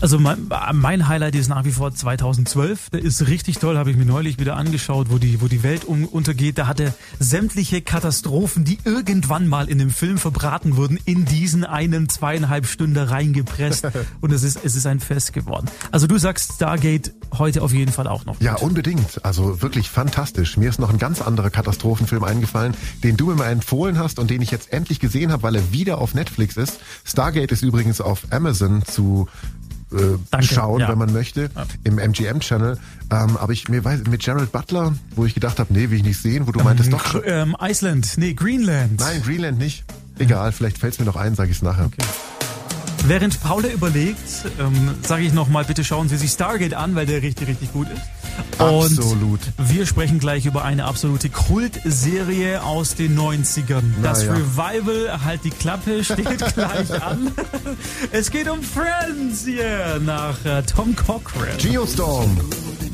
Also 0.00 0.18
mein, 0.18 0.50
mein, 0.72 1.08
Highlight 1.08 1.34
ist 1.34 1.48
nach 1.48 1.64
wie 1.64 1.72
vor 1.72 1.94
2012. 1.94 2.90
Der 2.90 3.02
ist 3.02 3.26
richtig 3.26 3.58
toll, 3.58 3.78
habe 3.78 3.90
ich 3.90 3.96
mir 3.96 4.04
neulich 4.04 4.38
wieder 4.38 4.56
angeschaut, 4.56 5.08
wo 5.10 5.18
die, 5.18 5.40
wo 5.40 5.48
die 5.48 5.62
Welt 5.62 5.84
um, 5.84 6.04
untergeht. 6.04 6.58
Da 6.58 6.66
hat 6.66 6.80
er 6.80 6.94
sämtliche 7.18 7.80
Katastrophen, 7.80 8.64
die 8.64 8.78
irgendwann 8.84 9.48
mal 9.48 9.68
in 9.68 9.78
dem 9.78 9.90
Film 9.90 10.18
verbraten 10.18 10.76
wurden, 10.76 10.98
in 11.04 11.24
diesen 11.24 11.64
einen 11.64 12.08
zweieinhalb 12.08 12.66
Stunden 12.66 12.98
reingepresst. 12.98 13.88
Und 14.20 14.32
es 14.32 14.42
ist, 14.42 14.60
es 14.62 14.76
ist 14.76 14.86
ein 14.86 15.00
Fest 15.00 15.32
geworden. 15.32 15.66
Also 15.92 16.06
du 16.06 16.18
sagst 16.18 16.52
Stargate 16.54 17.12
heute 17.38 17.62
auf 17.62 17.72
jeden 17.72 17.92
Fall 17.92 18.06
auch 18.06 18.24
noch. 18.26 18.34
Gut. 18.34 18.42
Ja, 18.42 18.56
unbedingt. 18.56 19.24
Also 19.24 19.62
wirklich 19.62 19.88
fantastisch. 19.90 20.56
Mir 20.56 20.68
ist 20.68 20.78
noch 20.78 20.90
ein 20.90 20.98
ganz 20.98 21.22
anderer 21.22 21.50
Katastrophenfilm 21.50 22.24
eingefallen, 22.24 22.74
den 23.02 23.16
du 23.16 23.26
mir 23.26 23.34
mal 23.34 23.50
empfohlen 23.50 23.98
hast 23.98 24.18
und 24.18 24.30
den 24.30 24.42
ich 24.42 24.50
jetzt 24.50 24.72
endlich 24.72 25.00
gesehen 25.00 25.32
habe, 25.32 25.42
weil 25.42 25.56
er 25.56 25.72
wieder 25.72 25.98
auf 25.98 26.14
Netflix 26.14 26.56
ist. 26.56 26.80
Stargate 27.04 27.52
ist 27.52 27.62
übrigens 27.62 28.00
auf 28.00 28.24
Amazon 28.30 28.82
zu 28.84 29.28
äh, 29.92 30.42
schauen, 30.42 30.80
ja. 30.80 30.88
wenn 30.88 30.98
man 30.98 31.12
möchte, 31.12 31.50
ja. 31.54 31.66
im 31.84 31.98
MGM-Channel. 31.98 32.78
Ähm, 33.10 33.36
aber 33.36 33.52
ich 33.52 33.68
mir 33.68 33.84
weiß, 33.84 34.02
mit 34.08 34.22
Gerald 34.22 34.52
Butler, 34.52 34.94
wo 35.14 35.24
ich 35.24 35.34
gedacht 35.34 35.58
habe, 35.58 35.72
nee, 35.72 35.90
will 35.90 35.98
ich 35.98 36.04
nicht 36.04 36.20
sehen, 36.20 36.46
wo 36.46 36.52
du 36.52 36.60
ähm, 36.60 36.64
meintest 36.64 36.92
doch. 36.92 37.20
Ähm, 37.24 37.56
Iceland, 37.60 38.14
nee, 38.16 38.34
Greenland. 38.34 39.00
Nein, 39.00 39.22
Greenland 39.22 39.58
nicht. 39.58 39.84
Egal, 40.18 40.52
vielleicht 40.52 40.78
fällt 40.78 40.94
es 40.94 40.98
mir 40.98 41.04
noch 41.04 41.16
ein, 41.16 41.34
sage 41.34 41.50
ich 41.50 41.58
es 41.58 41.62
nachher. 41.62 41.86
Okay. 41.86 42.02
Während 43.06 43.40
Paula 43.40 43.68
überlegt, 43.68 44.18
ähm, 44.58 44.94
sage 45.02 45.22
ich 45.22 45.32
nochmal, 45.32 45.64
bitte 45.64 45.84
schauen 45.84 46.08
Sie 46.08 46.16
sich 46.16 46.32
Stargate 46.32 46.74
an, 46.74 46.96
weil 46.96 47.06
der 47.06 47.22
richtig, 47.22 47.46
richtig 47.46 47.72
gut 47.72 47.86
ist. 47.88 48.02
Und 48.58 48.98
Absolut. 48.98 49.40
wir 49.58 49.86
sprechen 49.86 50.18
gleich 50.18 50.46
über 50.46 50.64
eine 50.64 50.84
absolute 50.84 51.28
Kultserie 51.28 52.62
aus 52.62 52.94
den 52.94 53.18
90ern. 53.18 53.82
Das 54.02 54.24
ja. 54.24 54.32
Revival, 54.32 55.24
halt 55.24 55.44
die 55.44 55.50
Klappe, 55.50 56.02
steht 56.04 56.54
gleich 56.54 57.02
an. 57.02 57.32
Es 58.12 58.30
geht 58.30 58.48
um 58.48 58.62
Friends 58.62 59.44
hier 59.44 60.00
nach 60.04 60.42
äh, 60.44 60.62
Tom 60.62 60.96
Cochran. 60.96 61.58
Geostorm. 61.58 62.36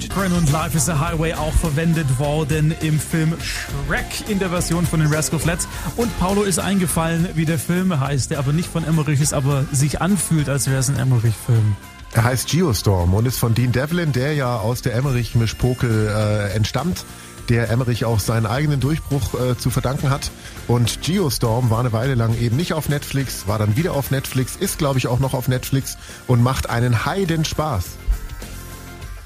Cochran 0.09 0.33
und 0.33 0.51
Life 0.51 0.77
is 0.77 0.89
a 0.89 0.99
Highway 0.99 1.33
auch 1.35 1.55
verwendet 1.55 2.19
worden 2.19 2.75
im 2.81 2.99
Film 2.99 3.35
Shrek 3.41 4.29
in 4.29 4.39
der 4.39 4.51
Version 4.51 4.85
von 4.85 5.01
den 5.01 5.13
Rascal 5.13 5.39
Flats. 5.39 5.69
Und 5.97 6.19
Paulo 6.19 6.43
ist 6.43 6.59
eingefallen, 6.59 7.29
wie 7.35 7.45
der 7.45 7.59
Film 7.59 7.99
heißt, 7.99 8.31
der 8.31 8.39
aber 8.39 8.53
nicht 8.53 8.69
von 8.69 8.85
Emmerich 8.85 9.21
ist, 9.21 9.33
aber 9.33 9.65
sich 9.73 10.01
anfühlt, 10.01 10.49
als 10.49 10.67
wäre 10.67 10.79
es 10.79 10.89
ein 10.89 10.99
Emmerich-Film. 10.99 11.77
Er 12.15 12.25
heißt 12.25 12.49
Geostorm 12.51 13.15
und 13.15 13.27
ist 13.27 13.39
von 13.39 13.55
Dean 13.55 13.73
Devlin, 13.73 14.13
der 14.13 14.35
ja 14.35 14.59
aus 14.59 14.83
der 14.83 14.95
Emmerich-Mischpoke 14.95 15.87
äh, 15.89 16.55
entstammt, 16.55 17.07
der 17.49 17.71
Emmerich 17.71 18.05
auch 18.05 18.21
seinen 18.21 18.45
eigenen 18.45 18.81
Durchbruch 18.81 19.35
äh, 19.41 19.57
zu 19.57 19.71
verdanken 19.71 20.11
hat. 20.11 20.31
Und 20.69 21.01
Geostorm 21.03 21.71
war 21.71 21.81
eine 21.81 21.93
Weile 21.93 22.15
lang 22.15 22.39
eben 22.39 22.57
nicht 22.57 22.75
auf 22.75 22.91
Netflix, 22.91 23.49
war 23.49 23.59
dann 23.59 23.77
wieder 23.77 23.95
auf 23.95 24.11
Netflix, 24.11 24.57
ist 24.57 24.79
glaube 24.79 24.99
ich 24.99 25.07
auch 25.07 25.21
noch 25.21 25.33
auf 25.33 25.49
Netflix 25.49 25.97
und 26.27 26.43
macht 26.43 26.69
einen 26.69 27.07
Heiden 27.07 27.47
Spaß. 27.47 27.85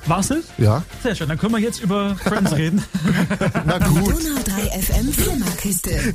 War's 0.07 0.31
es? 0.31 0.45
Ja. 0.57 0.85
Sehr 1.03 1.17
schön, 1.17 1.29
dann 1.29 1.39
können 1.39 1.55
wir 1.55 1.61
jetzt 1.61 1.83
über 1.83 2.15
Friends 2.15 2.53
reden. 2.57 2.85
Na 3.65 3.79
gut. 3.79 4.13
Donau 4.13 4.41
3 4.45 4.81
FM 4.81 5.13
Flimmerkiste. 5.13 6.15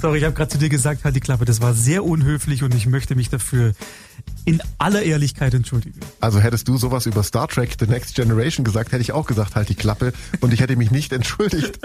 Sorry, 0.00 0.18
ich 0.18 0.24
habe 0.24 0.34
gerade 0.34 0.50
zu 0.50 0.58
dir 0.58 0.70
gesagt, 0.70 1.04
halt 1.04 1.14
die 1.16 1.20
Klappe. 1.20 1.44
Das 1.44 1.60
war 1.60 1.74
sehr 1.74 2.04
unhöflich 2.04 2.62
und 2.62 2.74
ich 2.74 2.86
möchte 2.86 3.14
mich 3.14 3.28
dafür 3.28 3.72
in 4.46 4.62
aller 4.78 5.02
Ehrlichkeit 5.02 5.52
entschuldigen. 5.54 5.98
Also 6.20 6.38
hättest 6.38 6.68
du 6.68 6.78
sowas 6.78 7.04
über 7.04 7.22
Star 7.22 7.48
Trek 7.48 7.76
The 7.78 7.86
Next 7.86 8.14
Generation 8.14 8.64
gesagt, 8.64 8.92
hätte 8.92 9.02
ich 9.02 9.12
auch 9.12 9.26
gesagt, 9.26 9.56
halt 9.56 9.68
die 9.68 9.74
Klappe 9.74 10.12
und 10.40 10.54
ich 10.54 10.60
hätte 10.60 10.76
mich 10.76 10.90
nicht 10.90 11.12
entschuldigt. 11.12 11.80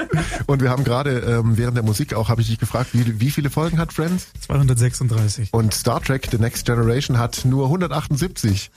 Und 0.46 0.62
wir 0.62 0.70
haben 0.70 0.84
gerade 0.84 1.20
ähm, 1.20 1.58
während 1.58 1.76
der 1.76 1.84
Musik 1.84 2.14
auch, 2.14 2.30
habe 2.30 2.42
ich 2.42 2.48
dich 2.48 2.60
gefragt, 2.60 2.92
wie, 2.94 3.20
wie 3.20 3.32
viele 3.32 3.50
Folgen 3.50 3.80
hat 3.80 3.92
Friends? 3.92 4.28
236. 4.42 5.50
Und 5.52 5.74
Star 5.74 6.02
Trek 6.02 6.28
The 6.30 6.38
Next 6.38 6.66
Generation 6.66 7.18
hat 7.18 7.44
nur 7.46 7.66
178. 7.66 8.70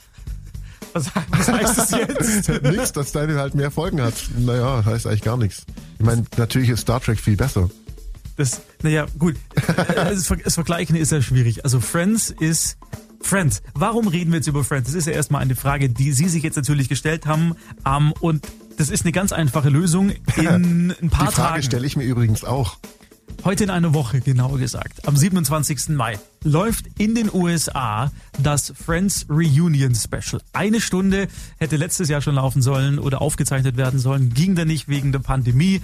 Was, 0.93 1.11
was 1.29 1.47
heißt 1.47 1.77
das 1.77 1.91
jetzt? 1.91 2.63
nichts, 2.63 2.91
dass 2.93 3.11
deine 3.11 3.35
halt 3.35 3.53
mehr 3.53 3.69
Folgen 3.69 4.01
hat. 4.01 4.15
Naja, 4.37 4.83
heißt 4.83 5.05
eigentlich 5.05 5.21
gar 5.21 5.37
nichts. 5.37 5.65
Ich 5.99 6.05
meine, 6.05 6.25
natürlich 6.37 6.69
ist 6.69 6.81
Star 6.81 7.01
Trek 7.01 7.19
viel 7.19 7.37
besser. 7.37 7.69
Das, 8.37 8.61
naja, 8.81 9.05
gut. 9.19 9.35
das, 9.95 10.33
das 10.43 10.55
Vergleichen 10.55 10.95
ist 10.95 11.11
ja 11.11 11.21
schwierig. 11.21 11.63
Also 11.63 11.79
Friends 11.79 12.31
ist 12.31 12.77
Friends. 13.25 13.63
Warum 13.73 14.07
reden 14.07 14.31
wir 14.31 14.37
jetzt 14.37 14.47
über 14.47 14.63
Friends? 14.63 14.87
Das 14.87 14.95
ist 14.95 15.07
ja 15.07 15.13
erstmal 15.13 15.41
eine 15.41 15.55
Frage, 15.55 15.89
die 15.89 16.11
Sie 16.11 16.29
sich 16.29 16.43
jetzt 16.43 16.57
natürlich 16.57 16.89
gestellt 16.89 17.25
haben. 17.25 17.55
Um, 17.83 18.13
und 18.19 18.47
das 18.77 18.89
ist 18.91 19.03
eine 19.03 19.11
ganz 19.11 19.31
einfache 19.31 19.69
Lösung 19.69 20.11
in 20.37 20.93
ein 21.01 21.09
paar 21.09 21.25
Tagen. 21.25 21.29
Die 21.29 21.35
Frage 21.35 21.63
stelle 21.63 21.87
ich 21.87 21.97
mir 21.97 22.03
übrigens 22.03 22.43
auch. 22.43 22.77
Heute 23.43 23.63
in 23.63 23.71
einer 23.71 23.95
Woche, 23.95 24.21
genauer 24.21 24.59
gesagt, 24.59 25.07
am 25.07 25.17
27. 25.17 25.89
Mai, 25.89 26.19
läuft 26.43 26.85
in 26.99 27.15
den 27.15 27.33
USA 27.33 28.11
das 28.41 28.73
Friends 28.75 29.25
Reunion 29.27 29.95
Special. 29.95 30.41
Eine 30.53 30.79
Stunde 30.79 31.27
hätte 31.57 31.77
letztes 31.77 32.09
Jahr 32.09 32.21
schon 32.21 32.35
laufen 32.35 32.61
sollen 32.61 32.99
oder 32.99 33.21
aufgezeichnet 33.21 33.75
werden 33.75 33.99
sollen, 33.99 34.33
ging 34.35 34.53
da 34.53 34.65
nicht 34.65 34.87
wegen 34.87 35.11
der 35.11 35.19
Pandemie. 35.19 35.81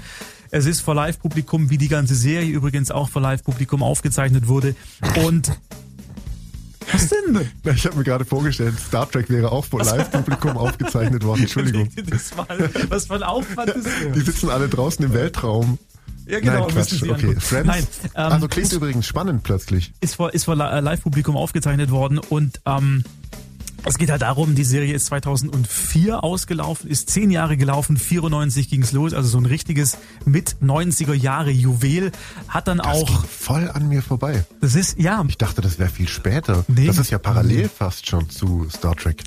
Es 0.51 0.67
ist 0.67 0.81
vor 0.81 0.93
Live-Publikum, 0.93 1.71
wie 1.71 1.77
die 1.77 1.87
ganze 1.87 2.13
Serie 2.13 2.51
übrigens 2.51 2.91
auch 2.91 3.09
vor 3.09 3.21
Live-Publikum 3.21 3.81
aufgezeichnet 3.81 4.47
wurde. 4.47 4.75
Und 5.25 5.51
was 6.93 7.09
denn? 7.09 7.49
Ich 7.75 7.85
habe 7.85 7.97
mir 7.97 8.03
gerade 8.03 8.25
vorgestellt, 8.25 8.75
Star 8.79 9.09
Trek 9.09 9.29
wäre 9.29 9.51
auch 9.51 9.65
vor 9.65 9.83
Live-Publikum 9.83 10.51
aufgezeichnet 10.57 11.23
worden. 11.23 11.41
Entschuldigung. 11.41 11.89
Das 12.09 12.35
war, 12.37 12.47
was 12.89 13.05
für 13.05 13.15
ein 13.15 13.23
Aufwand 13.23 13.69
ist 13.71 13.85
das? 13.85 14.13
Die 14.13 14.21
sitzen 14.21 14.49
alle 14.49 14.67
draußen 14.67 15.03
im 15.05 15.13
Weltraum. 15.13 15.77
Ja, 16.25 16.39
genau. 16.39 16.67
Nein, 16.67 16.67
Quatsch. 16.69 17.03
Okay, 17.03 17.35
Friends. 17.39 17.67
Nein, 17.67 17.87
ähm, 18.15 18.31
also 18.31 18.47
klingt 18.47 18.71
übrigens 18.71 19.07
spannend 19.07 19.43
plötzlich. 19.43 19.93
Ist 20.01 20.15
vor, 20.15 20.33
ist 20.33 20.45
vor 20.45 20.55
Live-Publikum 20.55 21.35
aufgezeichnet 21.35 21.91
worden 21.91 22.19
und 22.19 22.61
ähm, 22.65 23.03
es 23.83 23.97
geht 23.97 24.11
halt 24.11 24.21
darum, 24.21 24.53
die 24.53 24.63
Serie 24.63 24.93
ist 24.93 25.07
2004 25.07 26.23
ausgelaufen, 26.23 26.89
ist 26.89 27.09
zehn 27.09 27.31
Jahre 27.31 27.57
gelaufen, 27.57 27.97
94 27.97 28.69
ging's 28.69 28.91
los, 28.91 29.13
also 29.13 29.27
so 29.27 29.37
ein 29.39 29.45
richtiges 29.45 29.97
mit 30.25 30.57
90er 30.61 31.13
Jahre 31.13 31.49
Juwel. 31.49 32.11
Hat 32.47 32.67
dann 32.67 32.77
das 32.77 32.87
auch 32.87 33.25
voll 33.25 33.69
an 33.69 33.89
mir 33.89 34.03
vorbei. 34.03 34.45
Das 34.61 34.75
ist 34.75 34.99
ja. 34.99 35.23
Ich 35.27 35.37
dachte, 35.37 35.61
das 35.61 35.79
wäre 35.79 35.89
viel 35.89 36.07
später. 36.07 36.63
Nee, 36.67 36.87
das 36.87 36.99
ist 36.99 37.09
ja 37.09 37.17
parallel 37.17 37.69
fast 37.69 38.07
schon 38.07 38.29
zu 38.29 38.67
Star 38.69 38.95
Trek. 38.95 39.23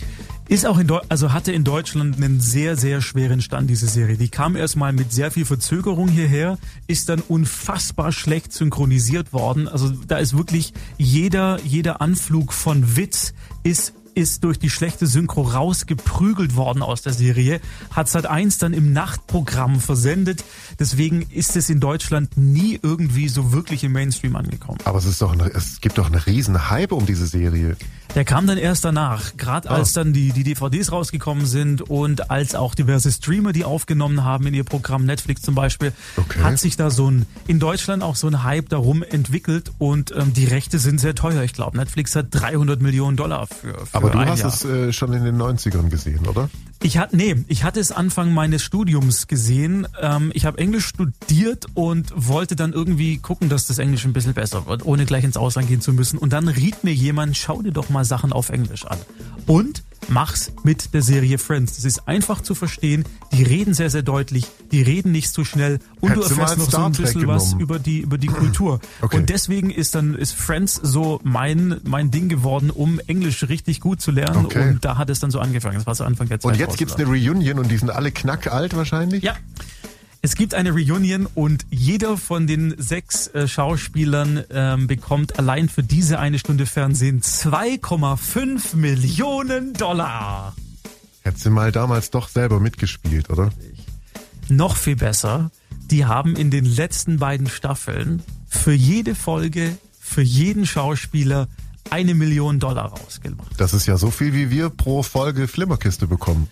Ist 0.46 0.66
auch 0.66 0.78
in 0.78 0.86
Deu 0.86 1.00
also 1.08 1.32
hatte 1.32 1.52
in 1.52 1.64
Deutschland 1.64 2.16
einen 2.16 2.40
sehr 2.40 2.76
sehr 2.76 3.00
schweren 3.00 3.40
Stand 3.40 3.70
diese 3.70 3.88
Serie. 3.88 4.16
Die 4.16 4.28
kam 4.28 4.56
erstmal 4.56 4.92
mit 4.92 5.12
sehr 5.12 5.30
viel 5.30 5.46
Verzögerung 5.46 6.08
hierher, 6.08 6.58
ist 6.86 7.08
dann 7.08 7.20
unfassbar 7.20 8.12
schlecht 8.12 8.52
synchronisiert 8.52 9.32
worden. 9.32 9.66
Also 9.66 9.90
da 9.90 10.18
ist 10.18 10.36
wirklich 10.36 10.74
jeder 10.96 11.58
jeder 11.64 12.00
Anflug 12.00 12.52
von 12.52 12.96
Witz 12.96 13.32
ist 13.62 13.94
ist 14.14 14.44
durch 14.44 14.58
die 14.58 14.70
schlechte 14.70 15.06
Synchro 15.06 15.42
rausgeprügelt 15.42 16.56
worden 16.56 16.82
aus 16.82 17.02
der 17.02 17.12
Serie, 17.12 17.60
hat 17.90 18.08
Sat 18.08 18.26
1 18.26 18.58
dann 18.58 18.72
im 18.72 18.92
Nachtprogramm 18.92 19.80
versendet. 19.80 20.44
Deswegen 20.78 21.22
ist 21.30 21.56
es 21.56 21.70
in 21.70 21.80
Deutschland 21.80 22.36
nie 22.36 22.78
irgendwie 22.82 23.28
so 23.28 23.52
wirklich 23.52 23.84
im 23.84 23.92
Mainstream 23.92 24.36
angekommen. 24.36 24.78
Aber 24.84 24.98
es 24.98 25.04
ist 25.04 25.20
doch 25.22 25.32
eine, 25.32 25.52
es 25.52 25.80
gibt 25.80 25.98
doch 25.98 26.06
einen 26.06 26.20
riesen 26.20 26.70
Hype 26.70 26.92
um 26.92 27.06
diese 27.06 27.26
Serie. 27.26 27.76
Der 28.14 28.24
kam 28.24 28.46
dann 28.46 28.58
erst 28.58 28.84
danach, 28.84 29.36
gerade 29.36 29.68
als 29.68 29.96
Ah. 29.96 30.00
dann 30.04 30.12
die, 30.12 30.30
die 30.30 30.44
DVDs 30.44 30.92
rausgekommen 30.92 31.46
sind 31.46 31.82
und 31.82 32.30
als 32.30 32.54
auch 32.54 32.76
diverse 32.76 33.10
Streamer 33.10 33.52
die 33.52 33.64
aufgenommen 33.64 34.22
haben 34.22 34.46
in 34.46 34.54
ihr 34.54 34.62
Programm, 34.62 35.04
Netflix 35.04 35.42
zum 35.42 35.56
Beispiel, 35.56 35.92
Okay. 36.16 36.40
hat 36.44 36.58
sich 36.60 36.76
da 36.76 36.90
so 36.90 37.10
ein, 37.10 37.26
in 37.48 37.58
Deutschland 37.58 38.04
auch 38.04 38.14
so 38.14 38.28
ein 38.28 38.44
Hype 38.44 38.68
darum 38.68 39.02
entwickelt 39.02 39.72
und 39.78 40.12
ähm, 40.16 40.32
die 40.32 40.44
Rechte 40.44 40.78
sind 40.78 41.00
sehr 41.00 41.16
teuer. 41.16 41.42
Ich 41.42 41.54
glaube, 41.54 41.76
Netflix 41.76 42.14
hat 42.14 42.26
300 42.30 42.80
Millionen 42.80 43.16
Dollar 43.16 43.48
für, 43.48 43.72
für 43.84 43.86
Aber 43.92 44.10
du 44.10 44.18
hast 44.20 44.40
Jahr. 44.40 44.48
es 44.48 44.64
äh, 44.64 44.92
schon 44.92 45.12
in 45.12 45.24
den 45.24 45.36
90ern 45.36 45.88
gesehen, 45.88 46.24
oder? 46.28 46.48
Ich 46.82 46.98
hatte, 46.98 47.16
nee, 47.16 47.34
ich 47.48 47.64
hatte 47.64 47.80
es 47.80 47.90
Anfang 47.92 48.32
meines 48.34 48.62
Studiums 48.62 49.26
gesehen. 49.26 49.88
Ähm, 50.00 50.30
ich 50.34 50.44
habe 50.44 50.58
Englisch 50.58 50.86
studiert 50.86 51.66
und 51.74 52.12
wollte 52.14 52.56
dann 52.56 52.74
irgendwie 52.74 53.16
gucken, 53.18 53.48
dass 53.48 53.66
das 53.66 53.78
Englisch 53.78 54.04
ein 54.04 54.12
bisschen 54.12 54.34
besser 54.34 54.66
wird, 54.66 54.84
ohne 54.84 55.06
gleich 55.06 55.24
ins 55.24 55.38
Ausland 55.38 55.66
gehen 55.68 55.80
zu 55.80 55.92
müssen. 55.94 56.18
Und 56.18 56.32
dann 56.34 56.46
riet 56.46 56.84
mir 56.84 56.92
jemand, 56.92 57.36
schau 57.38 57.62
dir 57.62 57.72
doch 57.72 57.88
mal 57.88 58.03
Sachen 58.04 58.32
auf 58.32 58.50
Englisch 58.50 58.84
an. 58.86 58.98
Und 59.46 59.82
mach's 60.08 60.52
mit 60.62 60.94
der 60.94 61.02
Serie 61.02 61.38
Friends. 61.38 61.76
Das 61.76 61.84
ist 61.84 62.08
einfach 62.08 62.42
zu 62.42 62.54
verstehen. 62.54 63.04
Die 63.32 63.42
reden 63.42 63.74
sehr, 63.74 63.90
sehr 63.90 64.02
deutlich. 64.02 64.46
Die 64.70 64.82
reden 64.82 65.12
nicht 65.12 65.30
so 65.30 65.44
schnell. 65.44 65.78
Und 66.00 66.10
Hättest 66.10 66.30
du 66.30 66.34
erfährst 66.34 66.56
mal 66.58 66.64
noch 66.64 66.70
so 66.70 66.78
ein 66.78 66.92
bisschen 66.92 67.26
was 67.26 67.52
über 67.54 67.78
die, 67.78 68.00
über 68.00 68.18
die 68.18 68.28
Kultur. 68.28 68.80
Okay. 69.00 69.16
Und 69.18 69.28
deswegen 69.28 69.70
ist 69.70 69.94
dann, 69.94 70.14
ist 70.14 70.32
Friends 70.32 70.80
so 70.82 71.20
mein, 71.24 71.80
mein 71.84 72.10
Ding 72.10 72.28
geworden, 72.28 72.70
um 72.70 73.00
Englisch 73.06 73.46
richtig 73.48 73.80
gut 73.80 74.00
zu 74.00 74.12
lernen. 74.12 74.46
Okay. 74.46 74.70
Und 74.70 74.84
da 74.84 74.96
hat 74.96 75.10
es 75.10 75.20
dann 75.20 75.30
so 75.30 75.40
angefangen. 75.40 75.76
Das 75.76 75.86
war 75.86 75.94
so 75.94 76.04
Anfang 76.04 76.28
der 76.28 76.42
Und 76.42 76.54
2000er. 76.54 76.58
jetzt 76.58 76.78
gibt's 76.78 76.94
eine 76.94 77.04
Reunion 77.06 77.58
und 77.58 77.70
die 77.70 77.76
sind 77.76 77.90
alle 77.90 78.12
knackalt 78.12 78.74
wahrscheinlich? 78.76 79.22
Ja. 79.22 79.34
Es 80.24 80.36
gibt 80.36 80.54
eine 80.54 80.70
Reunion 80.70 81.26
und 81.34 81.66
jeder 81.68 82.16
von 82.16 82.46
den 82.46 82.74
sechs 82.78 83.26
äh, 83.34 83.46
Schauspielern 83.46 84.42
ähm, 84.48 84.86
bekommt 84.86 85.38
allein 85.38 85.68
für 85.68 85.82
diese 85.82 86.18
eine 86.18 86.38
Stunde 86.38 86.64
Fernsehen 86.64 87.20
2,5 87.20 88.74
Millionen 88.74 89.74
Dollar. 89.74 90.56
Hättest 91.20 91.44
du 91.44 91.50
mal 91.50 91.72
damals 91.72 92.08
doch 92.08 92.30
selber 92.30 92.58
mitgespielt, 92.58 93.28
oder? 93.28 93.50
Noch 94.48 94.78
viel 94.78 94.96
besser, 94.96 95.50
die 95.90 96.06
haben 96.06 96.36
in 96.36 96.50
den 96.50 96.64
letzten 96.64 97.18
beiden 97.18 97.46
Staffeln 97.46 98.22
für 98.48 98.72
jede 98.72 99.14
Folge, 99.14 99.76
für 100.00 100.22
jeden 100.22 100.64
Schauspieler 100.64 101.48
eine 101.90 102.14
Million 102.14 102.60
Dollar 102.60 102.86
rausgemacht. 102.86 103.60
Das 103.60 103.74
ist 103.74 103.84
ja 103.84 103.98
so 103.98 104.10
viel, 104.10 104.32
wie 104.32 104.48
wir 104.48 104.70
pro 104.70 105.02
Folge 105.02 105.48
Flimmerkiste 105.48 106.06
bekommen. 106.06 106.48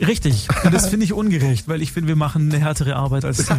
Richtig. 0.00 0.48
Und 0.64 0.72
das 0.72 0.88
finde 0.88 1.04
ich 1.04 1.12
ungerecht, 1.12 1.68
weil 1.68 1.82
ich 1.82 1.92
finde, 1.92 2.08
wir 2.08 2.16
machen 2.16 2.50
eine 2.50 2.60
härtere 2.60 2.96
Arbeit 2.96 3.24
als 3.24 3.38
sie. 3.38 3.44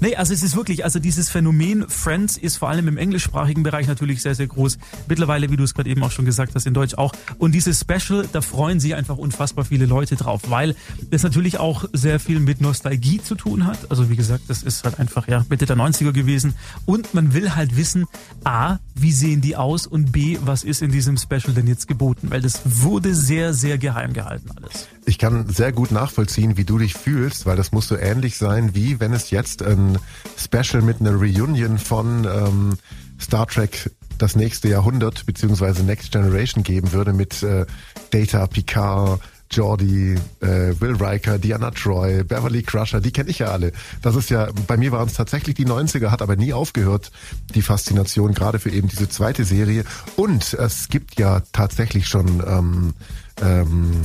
Nee, 0.00 0.16
also 0.16 0.32
es 0.32 0.42
ist 0.42 0.56
wirklich, 0.56 0.84
also 0.84 0.98
dieses 0.98 1.30
Phänomen 1.30 1.88
Friends 1.88 2.36
ist 2.36 2.56
vor 2.56 2.68
allem 2.68 2.88
im 2.88 2.96
englischsprachigen 2.96 3.62
Bereich 3.62 3.86
natürlich 3.86 4.22
sehr, 4.22 4.34
sehr 4.34 4.46
groß. 4.46 4.78
Mittlerweile, 5.08 5.50
wie 5.50 5.56
du 5.56 5.64
es 5.64 5.74
gerade 5.74 5.88
eben 5.88 6.02
auch 6.02 6.10
schon 6.10 6.24
gesagt 6.24 6.54
hast, 6.54 6.66
in 6.66 6.74
Deutsch 6.74 6.94
auch. 6.94 7.12
Und 7.38 7.52
dieses 7.52 7.80
Special, 7.80 8.26
da 8.32 8.40
freuen 8.40 8.80
sich 8.80 8.94
einfach 8.94 9.16
unfassbar 9.16 9.64
viele 9.64 9.86
Leute 9.86 10.16
drauf, 10.16 10.42
weil 10.48 10.74
das 11.10 11.22
natürlich 11.22 11.58
auch 11.58 11.84
sehr 11.92 12.20
viel 12.20 12.40
mit 12.40 12.60
Nostalgie 12.60 13.20
zu 13.22 13.34
tun 13.34 13.66
hat. 13.66 13.90
Also 13.90 14.10
wie 14.10 14.16
gesagt, 14.16 14.44
das 14.48 14.62
ist 14.62 14.84
halt 14.84 14.98
einfach 14.98 15.28
ja 15.28 15.44
Mitte 15.48 15.66
der 15.66 15.76
90er 15.76 16.12
gewesen. 16.12 16.54
Und 16.86 17.14
man 17.14 17.34
will 17.34 17.54
halt 17.54 17.76
wissen, 17.76 18.06
A, 18.44 18.78
wie 18.94 19.12
sehen 19.12 19.40
die 19.40 19.56
aus 19.56 19.86
und 19.86 20.12
B, 20.12 20.38
was 20.44 20.62
ist 20.62 20.82
in 20.82 20.92
diesem 20.92 21.16
Special 21.16 21.54
denn 21.54 21.66
jetzt 21.66 21.88
geboten? 21.88 22.30
Weil 22.30 22.42
das 22.42 22.60
wurde 22.64 23.14
sehr, 23.14 23.54
sehr 23.54 23.78
geheim 23.78 24.12
gehalten 24.12 24.50
alles. 24.56 24.88
Ich 25.06 25.18
kann 25.18 25.39
sehr 25.48 25.72
gut 25.72 25.90
nachvollziehen, 25.90 26.56
wie 26.56 26.64
du 26.64 26.78
dich 26.78 26.94
fühlst, 26.94 27.46
weil 27.46 27.56
das 27.56 27.72
muss 27.72 27.88
so 27.88 27.96
ähnlich 27.96 28.36
sein, 28.36 28.74
wie 28.74 29.00
wenn 29.00 29.12
es 29.12 29.30
jetzt 29.30 29.62
ein 29.62 29.98
Special 30.36 30.82
mit 30.82 31.00
einer 31.00 31.14
Reunion 31.14 31.78
von 31.78 32.24
ähm, 32.24 32.78
Star 33.20 33.46
Trek 33.46 33.90
das 34.18 34.36
nächste 34.36 34.68
Jahrhundert 34.68 35.24
beziehungsweise 35.26 35.82
Next 35.82 36.12
Generation 36.12 36.62
geben 36.62 36.92
würde 36.92 37.12
mit 37.12 37.42
äh, 37.42 37.66
Data, 38.10 38.46
Picard, 38.46 39.20
Geordi, 39.50 40.14
äh, 40.40 40.80
Will 40.80 40.94
Riker, 40.94 41.38
Diana 41.38 41.72
Troy, 41.72 42.22
Beverly 42.22 42.62
Crusher, 42.62 43.00
die 43.00 43.10
kenne 43.10 43.30
ich 43.30 43.40
ja 43.40 43.48
alle. 43.48 43.72
Das 44.00 44.14
ist 44.14 44.30
ja, 44.30 44.48
bei 44.68 44.76
mir 44.76 44.92
waren 44.92 45.08
es 45.08 45.14
tatsächlich 45.14 45.56
die 45.56 45.66
90er, 45.66 46.10
hat 46.10 46.22
aber 46.22 46.36
nie 46.36 46.52
aufgehört, 46.52 47.10
die 47.54 47.62
Faszination, 47.62 48.32
gerade 48.32 48.60
für 48.60 48.70
eben 48.70 48.88
diese 48.88 49.08
zweite 49.08 49.44
Serie. 49.44 49.84
Und 50.16 50.54
es 50.54 50.88
gibt 50.88 51.18
ja 51.18 51.42
tatsächlich 51.52 52.06
schon 52.06 52.42
ähm, 52.46 52.94
ähm, 53.42 54.00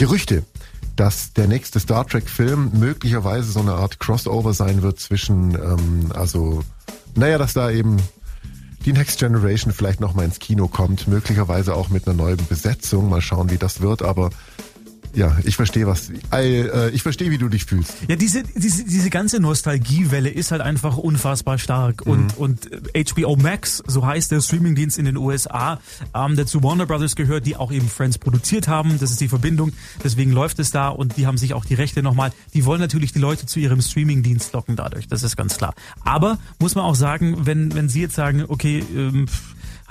Gerüchte, 0.00 0.44
dass 0.96 1.34
der 1.34 1.46
nächste 1.46 1.78
Star 1.78 2.06
Trek-Film 2.06 2.70
möglicherweise 2.72 3.52
so 3.52 3.60
eine 3.60 3.74
Art 3.74 4.00
Crossover 4.00 4.54
sein 4.54 4.80
wird 4.80 4.98
zwischen, 4.98 5.54
ähm, 5.54 6.10
also, 6.14 6.64
naja, 7.14 7.36
dass 7.36 7.52
da 7.52 7.70
eben 7.70 7.98
die 8.86 8.94
Next 8.94 9.18
Generation 9.18 9.74
vielleicht 9.74 10.00
noch 10.00 10.14
mal 10.14 10.24
ins 10.24 10.38
Kino 10.38 10.68
kommt, 10.68 11.06
möglicherweise 11.06 11.74
auch 11.74 11.90
mit 11.90 12.08
einer 12.08 12.16
neuen 12.16 12.38
Besetzung. 12.46 13.10
Mal 13.10 13.20
schauen, 13.20 13.50
wie 13.50 13.58
das 13.58 13.82
wird, 13.82 14.00
aber 14.00 14.30
ja, 15.14 15.36
ich 15.44 15.56
verstehe 15.56 15.86
was. 15.86 16.10
Äh, 16.32 16.90
ich 16.90 17.02
verstehe, 17.02 17.30
wie 17.30 17.38
du 17.38 17.48
dich 17.48 17.64
fühlst. 17.64 17.94
Ja, 18.08 18.16
diese, 18.16 18.42
diese, 18.42 18.84
diese 18.84 19.10
ganze 19.10 19.40
Nostalgiewelle 19.40 20.28
ist 20.28 20.52
halt 20.52 20.60
einfach 20.60 20.96
unfassbar 20.96 21.58
stark. 21.58 22.06
Und, 22.06 22.36
und 22.38 22.70
äh, 22.94 23.04
HBO 23.04 23.36
Max, 23.36 23.82
so 23.86 24.06
heißt 24.06 24.30
der 24.30 24.40
Streamingdienst 24.40 24.98
in 24.98 25.04
den 25.04 25.16
USA, 25.16 25.80
ähm, 26.14 26.36
der 26.36 26.46
zu 26.46 26.62
Warner 26.62 26.86
Brothers 26.86 27.16
gehört, 27.16 27.46
die 27.46 27.56
auch 27.56 27.72
eben 27.72 27.88
Friends 27.88 28.18
produziert 28.18 28.68
haben. 28.68 28.98
Das 29.00 29.10
ist 29.10 29.20
die 29.20 29.28
Verbindung. 29.28 29.72
Deswegen 30.02 30.32
läuft 30.32 30.58
es 30.58 30.70
da 30.70 30.88
und 30.88 31.16
die 31.16 31.26
haben 31.26 31.38
sich 31.38 31.54
auch 31.54 31.64
die 31.64 31.74
Rechte 31.74 32.02
nochmal. 32.02 32.32
Die 32.54 32.64
wollen 32.64 32.80
natürlich 32.80 33.12
die 33.12 33.18
Leute 33.18 33.46
zu 33.46 33.58
ihrem 33.58 33.80
Streamingdienst 33.80 34.52
locken 34.52 34.76
dadurch. 34.76 35.08
Das 35.08 35.22
ist 35.22 35.36
ganz 35.36 35.56
klar. 35.56 35.74
Aber 36.04 36.38
muss 36.58 36.74
man 36.74 36.84
auch 36.84 36.94
sagen, 36.94 37.46
wenn, 37.46 37.74
wenn 37.74 37.88
Sie 37.88 38.00
jetzt 38.00 38.14
sagen, 38.14 38.44
okay, 38.46 38.84
ähm, 38.94 39.26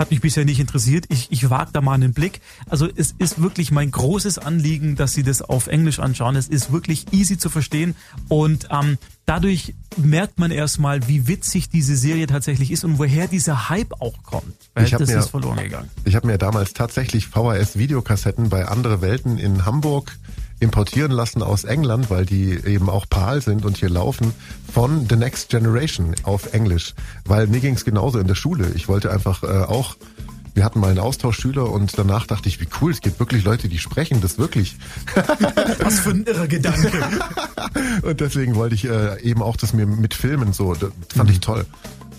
hat 0.00 0.10
mich 0.10 0.20
bisher 0.22 0.44
nicht 0.46 0.58
interessiert. 0.58 1.04
Ich, 1.10 1.28
ich 1.30 1.50
wage 1.50 1.70
da 1.72 1.80
mal 1.82 1.92
einen 1.92 2.14
Blick. 2.14 2.40
Also 2.68 2.88
es 2.96 3.14
ist 3.18 3.40
wirklich 3.40 3.70
mein 3.70 3.90
großes 3.90 4.38
Anliegen, 4.38 4.96
dass 4.96 5.12
Sie 5.12 5.22
das 5.22 5.42
auf 5.42 5.66
Englisch 5.66 6.00
anschauen. 6.00 6.34
Es 6.36 6.48
ist 6.48 6.72
wirklich 6.72 7.12
easy 7.12 7.36
zu 7.38 7.50
verstehen 7.50 7.94
und 8.28 8.66
ähm, 8.70 8.96
dadurch 9.26 9.74
merkt 9.98 10.38
man 10.38 10.50
erstmal, 10.50 11.06
wie 11.06 11.28
witzig 11.28 11.68
diese 11.68 11.96
Serie 11.96 12.26
tatsächlich 12.26 12.70
ist 12.72 12.82
und 12.84 12.98
woher 12.98 13.28
dieser 13.28 13.68
Hype 13.68 13.92
auch 14.00 14.22
kommt. 14.22 14.54
Weil 14.74 14.86
Ich 14.86 14.90
das 14.92 15.06
mir- 15.08 15.18
ist 15.18 15.28
verloren 15.30 15.58
gegangen. 15.58 15.90
Ich 16.04 16.16
habe 16.16 16.26
mir 16.26 16.38
damals 16.38 16.72
tatsächlich 16.72 17.26
VHS-Videokassetten 17.26 18.48
bei 18.48 18.66
Andere 18.66 19.02
Welten 19.02 19.36
in 19.38 19.66
Hamburg 19.66 20.16
importieren 20.60 21.10
lassen 21.10 21.42
aus 21.42 21.64
England, 21.64 22.10
weil 22.10 22.26
die 22.26 22.52
eben 22.52 22.88
auch 22.88 23.06
PAL 23.08 23.40
sind 23.40 23.64
und 23.64 23.78
hier 23.78 23.88
laufen, 23.88 24.32
von 24.72 25.06
The 25.08 25.16
Next 25.16 25.48
Generation 25.48 26.14
auf 26.22 26.52
Englisch. 26.52 26.94
Weil 27.24 27.46
mir 27.46 27.60
ging's 27.60 27.84
genauso 27.84 28.18
in 28.18 28.26
der 28.26 28.34
Schule. 28.34 28.70
Ich 28.74 28.86
wollte 28.86 29.10
einfach 29.10 29.42
äh, 29.42 29.46
auch, 29.46 29.96
wir 30.54 30.64
hatten 30.64 30.80
mal 30.80 30.90
einen 30.90 30.98
Austauschschüler 30.98 31.70
und 31.70 31.96
danach 31.98 32.26
dachte 32.26 32.48
ich, 32.48 32.60
wie 32.60 32.68
cool, 32.80 32.92
es 32.92 33.00
gibt 33.00 33.18
wirklich 33.18 33.42
Leute, 33.42 33.68
die 33.68 33.78
sprechen 33.78 34.20
das 34.20 34.38
wirklich. 34.38 34.76
Was 35.78 36.00
für 36.00 36.10
ein 36.10 36.24
irrer 36.24 36.46
Gedanke. 36.46 36.90
Und 38.02 38.20
deswegen 38.20 38.56
wollte 38.56 38.74
ich 38.74 38.84
äh, 38.84 39.20
eben 39.22 39.42
auch 39.42 39.56
das 39.56 39.72
mir 39.72 39.86
mit 39.86 40.14
Filmen 40.14 40.52
so, 40.52 40.74
das 40.74 40.90
fand 41.14 41.30
ich 41.30 41.40
toll. 41.40 41.66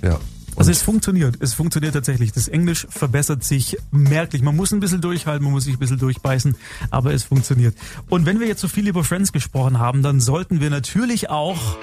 Ja. 0.02 0.20
Also 0.56 0.72
es 0.72 0.82
funktioniert. 0.82 1.36
Es 1.40 1.54
funktioniert 1.54 1.94
tatsächlich. 1.94 2.34
Das 2.34 2.48
Englisch 2.48 2.86
verbessert 2.90 3.44
sich 3.44 3.78
merklich. 3.92 4.42
Man 4.42 4.56
muss 4.56 4.72
ein 4.72 4.80
bisschen 4.80 5.02
durchhalten, 5.02 5.44
man 5.44 5.54
muss 5.54 5.64
sich 5.64 5.76
ein 5.76 5.80
bisschen 5.80 6.00
durchbeißen, 6.00 6.56
aber 6.90 7.14
es 7.14 7.24
funktioniert. 7.24 7.76
Und 8.10 8.26
wenn 8.26 8.40
wir 8.40 8.48
jetzt 8.48 8.62
so 8.62 8.68
viel 8.68 8.88
über 8.88 9.04
Friends 9.04 9.32
gesprochen 9.32 9.80
haben, 9.80 10.04
dann 10.04 10.20
sollten 10.20 10.60
wir 10.60 10.70
natürlich 10.70 11.30
auch 11.30 11.78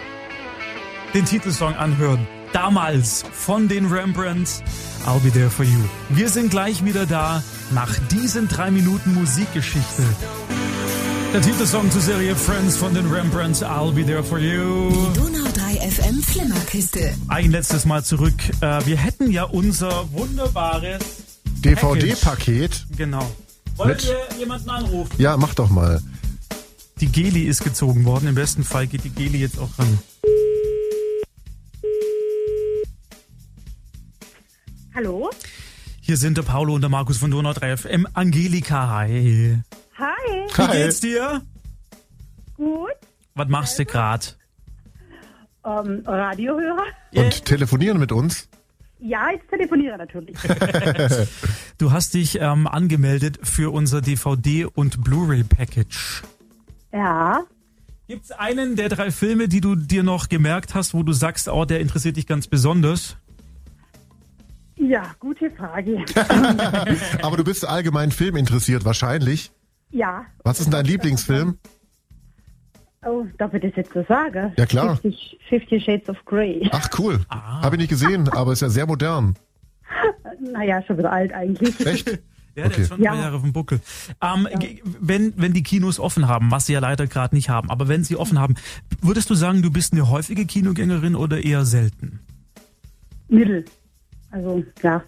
den 1.14 1.24
Titelsong 1.24 1.74
anhören. 1.74 2.26
Damals 2.52 3.24
von 3.32 3.68
den 3.68 3.86
Rembrandts. 3.86 4.62
I'll 5.06 5.20
be 5.20 5.30
there 5.30 5.50
for 5.50 5.64
you. 5.64 5.78
Wir 6.10 6.28
sind 6.28 6.50
gleich 6.50 6.84
wieder 6.84 7.06
da 7.06 7.42
nach 7.72 7.94
diesen 8.10 8.48
drei 8.48 8.70
Minuten 8.70 9.14
Musikgeschichte. 9.14 10.02
Der 11.32 11.42
Titelsong 11.42 11.90
zur 11.90 12.00
Serie 12.00 12.34
Friends 12.34 12.76
von 12.76 12.94
den 12.94 13.06
Rembrandts. 13.10 13.62
I'll 13.62 13.92
be 13.92 14.04
there 14.04 14.24
for 14.24 14.38
you. 14.38 14.90
Donau 15.78 15.90
3 15.90 15.90
FM 15.90 16.22
Flimmerkiste. 16.22 17.14
Ein 17.28 17.50
letztes 17.52 17.84
Mal 17.84 18.04
zurück. 18.04 18.34
Äh, 18.60 18.84
wir 18.86 18.96
hätten 18.96 19.30
ja 19.30 19.44
unser 19.44 20.10
wunderbares 20.12 21.00
DVD-Paket. 21.64 22.86
Genau. 22.96 23.30
Wollen 23.76 23.90
Mit- 23.90 24.04
wir 24.06 24.38
jemanden 24.38 24.70
anrufen? 24.70 25.14
Ja, 25.18 25.36
mach 25.36 25.54
doch 25.54 25.70
mal. 25.70 26.02
Die 27.00 27.06
Geli 27.06 27.42
ist 27.44 27.62
gezogen 27.62 28.04
worden. 28.04 28.28
Im 28.28 28.34
besten 28.34 28.64
Fall 28.64 28.86
geht 28.88 29.04
die 29.04 29.10
Geli 29.10 29.38
jetzt 29.38 29.58
auch 29.58 29.70
ran. 29.78 29.98
Hallo? 34.94 35.30
Hier 36.00 36.16
sind 36.16 36.38
der 36.38 36.42
Paulo 36.42 36.74
und 36.74 36.80
der 36.80 36.90
Markus 36.90 37.18
von 37.18 37.30
Donau 37.30 37.52
3 37.52 37.76
FM. 37.76 38.06
Angelika, 38.14 38.88
hi. 38.90 39.58
Hi. 39.96 40.06
Wie 40.56 40.62
Hi. 40.62 40.76
geht's 40.76 41.00
dir? 41.00 41.42
Gut. 42.56 42.90
Was 43.34 43.48
machst 43.48 43.78
du 43.78 43.84
grad? 43.84 44.37
Ähm, 45.68 46.02
Radiohörer? 46.06 46.84
Und 47.14 47.44
telefonieren 47.44 47.98
mit 47.98 48.12
uns. 48.12 48.48
Ja, 49.00 49.30
jetzt 49.30 49.48
telefoniere 49.50 49.96
natürlich. 49.98 50.36
Du 51.78 51.92
hast 51.92 52.14
dich 52.14 52.40
ähm, 52.40 52.66
angemeldet 52.66 53.38
für 53.44 53.72
unser 53.72 53.98
DVD- 53.98 54.64
und 54.66 55.04
Blu-ray-Package. 55.04 56.22
ja. 56.92 57.42
Gibt 58.08 58.24
es 58.24 58.30
einen 58.32 58.74
der 58.74 58.88
drei 58.88 59.10
Filme, 59.10 59.48
die 59.48 59.60
du 59.60 59.74
dir 59.76 60.02
noch 60.02 60.30
gemerkt 60.30 60.74
hast, 60.74 60.94
wo 60.94 61.02
du 61.02 61.12
sagst, 61.12 61.46
oh, 61.48 61.66
der 61.66 61.80
interessiert 61.80 62.16
dich 62.16 62.26
ganz 62.26 62.46
besonders? 62.46 63.18
Ja, 64.76 65.14
gute 65.20 65.50
Frage. 65.50 66.04
Aber 67.22 67.36
du 67.36 67.44
bist 67.44 67.68
allgemein 67.68 68.10
filminteressiert 68.10 68.84
wahrscheinlich. 68.86 69.50
ja. 69.90 70.24
Was 70.42 70.58
ist 70.58 70.64
denn 70.66 70.72
dein 70.72 70.86
Lieblingsfilm? 70.86 71.58
Oh, 73.04 73.24
darf 73.38 73.54
ich 73.54 73.62
das 73.62 73.72
jetzt 73.76 73.92
so 73.92 74.04
sagen? 74.08 74.52
Ja, 74.56 74.66
klar. 74.66 74.96
50, 74.96 75.38
50 75.48 75.84
Shades 75.84 76.08
of 76.08 76.24
Grey. 76.24 76.68
Ach 76.72 76.88
cool. 76.98 77.20
Habe 77.30 77.76
ich 77.76 77.80
nicht 77.80 77.90
gesehen, 77.90 78.28
aber 78.28 78.52
ist 78.52 78.60
ja 78.62 78.68
sehr 78.68 78.86
modern. 78.86 79.36
Naja, 80.52 80.80
schon 80.82 80.98
wieder 80.98 81.10
alt 81.12 81.32
eigentlich. 81.32 81.78
Echt? 81.86 82.18
Ja, 82.54 82.64
der 82.64 82.72
Okay. 82.72 82.82
ist 82.82 82.88
schon 82.88 83.00
Ja. 83.02 83.12
drei 83.14 83.20
Jahre 83.20 83.36
auf 83.36 83.42
dem 83.42 83.52
Buckel. 83.52 83.78
Ähm, 84.20 84.48
ge- 84.58 84.80
wenn, 84.84 85.32
wenn 85.36 85.52
die 85.52 85.62
Kinos 85.62 86.00
offen 86.00 86.26
haben, 86.26 86.50
was 86.50 86.66
sie 86.66 86.72
ja 86.72 86.80
leider 86.80 87.06
gerade 87.06 87.36
nicht 87.36 87.48
haben, 87.50 87.70
aber 87.70 87.86
wenn 87.86 88.02
sie 88.02 88.16
offen 88.16 88.40
haben, 88.40 88.56
würdest 89.00 89.30
du 89.30 89.34
sagen, 89.34 89.62
du 89.62 89.70
bist 89.70 89.92
eine 89.92 90.10
häufige 90.10 90.44
Kinogängerin 90.44 91.14
oder 91.14 91.44
eher 91.44 91.64
selten? 91.64 92.18
Mittel. 93.28 93.64
Also, 94.32 94.64
ja. 94.82 95.04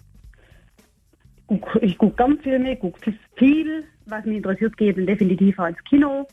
Ich 1.49 1.61
guck- 1.61 1.83
Ich 1.83 1.99
gucke 1.99 2.15
gern 2.17 2.39
Filme, 2.39 2.77
gucke 2.77 3.15
viel, 3.35 3.83
was 4.07 4.25
mich 4.27 4.37
interessiert, 4.37 4.77
geht 4.77 4.97
dann 4.97 5.07
definitiv 5.07 5.59
auch 5.59 5.67
ins 5.67 5.83
Kino. 5.89 6.29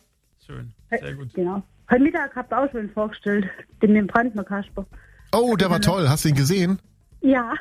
Schön, 0.46 0.72
Äh, 0.90 1.14
Genau. 1.34 1.64
Heute 1.90 2.04
Mittag 2.04 2.36
habt 2.36 2.52
ihr 2.52 2.60
auch 2.60 2.72
schon 2.72 2.90
vorgestellt, 2.90 3.46
den 3.82 3.94
dem 3.94 4.08
Brandner 4.08 4.44
Kasper. 4.44 4.86
Oh, 5.34 5.56
der 5.56 5.70
war 5.70 5.80
toll. 5.82 6.10
Hast 6.10 6.26
du 6.26 6.30
ihn 6.30 6.36
gesehen? 6.36 6.80
Ja. 7.22 7.54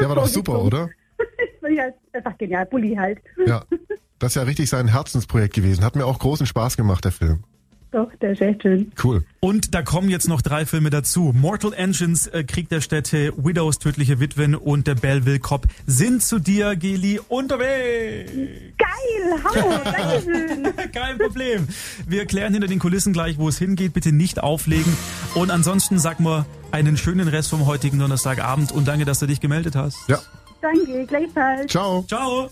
Der 0.00 0.08
war 0.08 0.16
doch 0.16 0.26
super, 0.28 0.62
oder? 0.62 0.88
ja, 1.70 1.84
einfach 2.12 2.36
genial. 2.38 2.66
Bulli 2.66 2.94
halt. 2.94 3.18
Ja. 3.46 3.64
Das 4.18 4.32
ist 4.32 4.36
ja 4.36 4.42
richtig 4.42 4.70
sein 4.70 4.88
Herzensprojekt 4.88 5.54
gewesen. 5.54 5.84
Hat 5.84 5.94
mir 5.96 6.06
auch 6.06 6.18
großen 6.18 6.46
Spaß 6.46 6.76
gemacht, 6.76 7.04
der 7.04 7.12
Film. 7.12 7.44
Doch, 7.96 8.14
der 8.20 8.32
ist 8.32 8.42
echt 8.42 8.60
schön. 8.60 8.92
Cool. 9.02 9.24
Und 9.40 9.74
da 9.74 9.80
kommen 9.80 10.10
jetzt 10.10 10.28
noch 10.28 10.42
drei 10.42 10.66
Filme 10.66 10.90
dazu. 10.90 11.32
Mortal 11.34 11.72
Engines, 11.72 12.26
äh, 12.26 12.44
Krieg 12.44 12.68
der 12.68 12.82
Städte, 12.82 13.32
Widows, 13.38 13.78
Tödliche 13.78 14.20
Witwen 14.20 14.54
und 14.54 14.86
der 14.86 14.96
Belleville 14.96 15.38
Cop 15.38 15.66
sind 15.86 16.22
zu 16.22 16.38
dir, 16.38 16.76
Geli, 16.76 17.20
unterwegs. 17.28 18.30
Geil, 18.76 19.44
Hammer, 19.44 19.78
Dankeschön. 19.82 20.74
Kein 20.92 21.16
Problem. 21.16 21.68
Wir 22.06 22.26
klären 22.26 22.52
hinter 22.52 22.68
den 22.68 22.80
Kulissen 22.80 23.14
gleich, 23.14 23.38
wo 23.38 23.48
es 23.48 23.56
hingeht. 23.56 23.94
Bitte 23.94 24.12
nicht 24.12 24.42
auflegen. 24.42 24.94
Und 25.34 25.50
ansonsten 25.50 25.98
sag 25.98 26.20
mal 26.20 26.44
einen 26.72 26.98
schönen 26.98 27.28
Rest 27.28 27.48
vom 27.48 27.64
heutigen 27.64 27.98
Donnerstagabend 27.98 28.72
und 28.72 28.86
danke, 28.86 29.06
dass 29.06 29.20
du 29.20 29.26
dich 29.26 29.40
gemeldet 29.40 29.74
hast. 29.74 29.96
Ja. 30.06 30.18
Danke, 30.60 31.06
gleichfalls. 31.06 31.72
Ciao. 31.72 32.04
Ciao. 32.06 32.50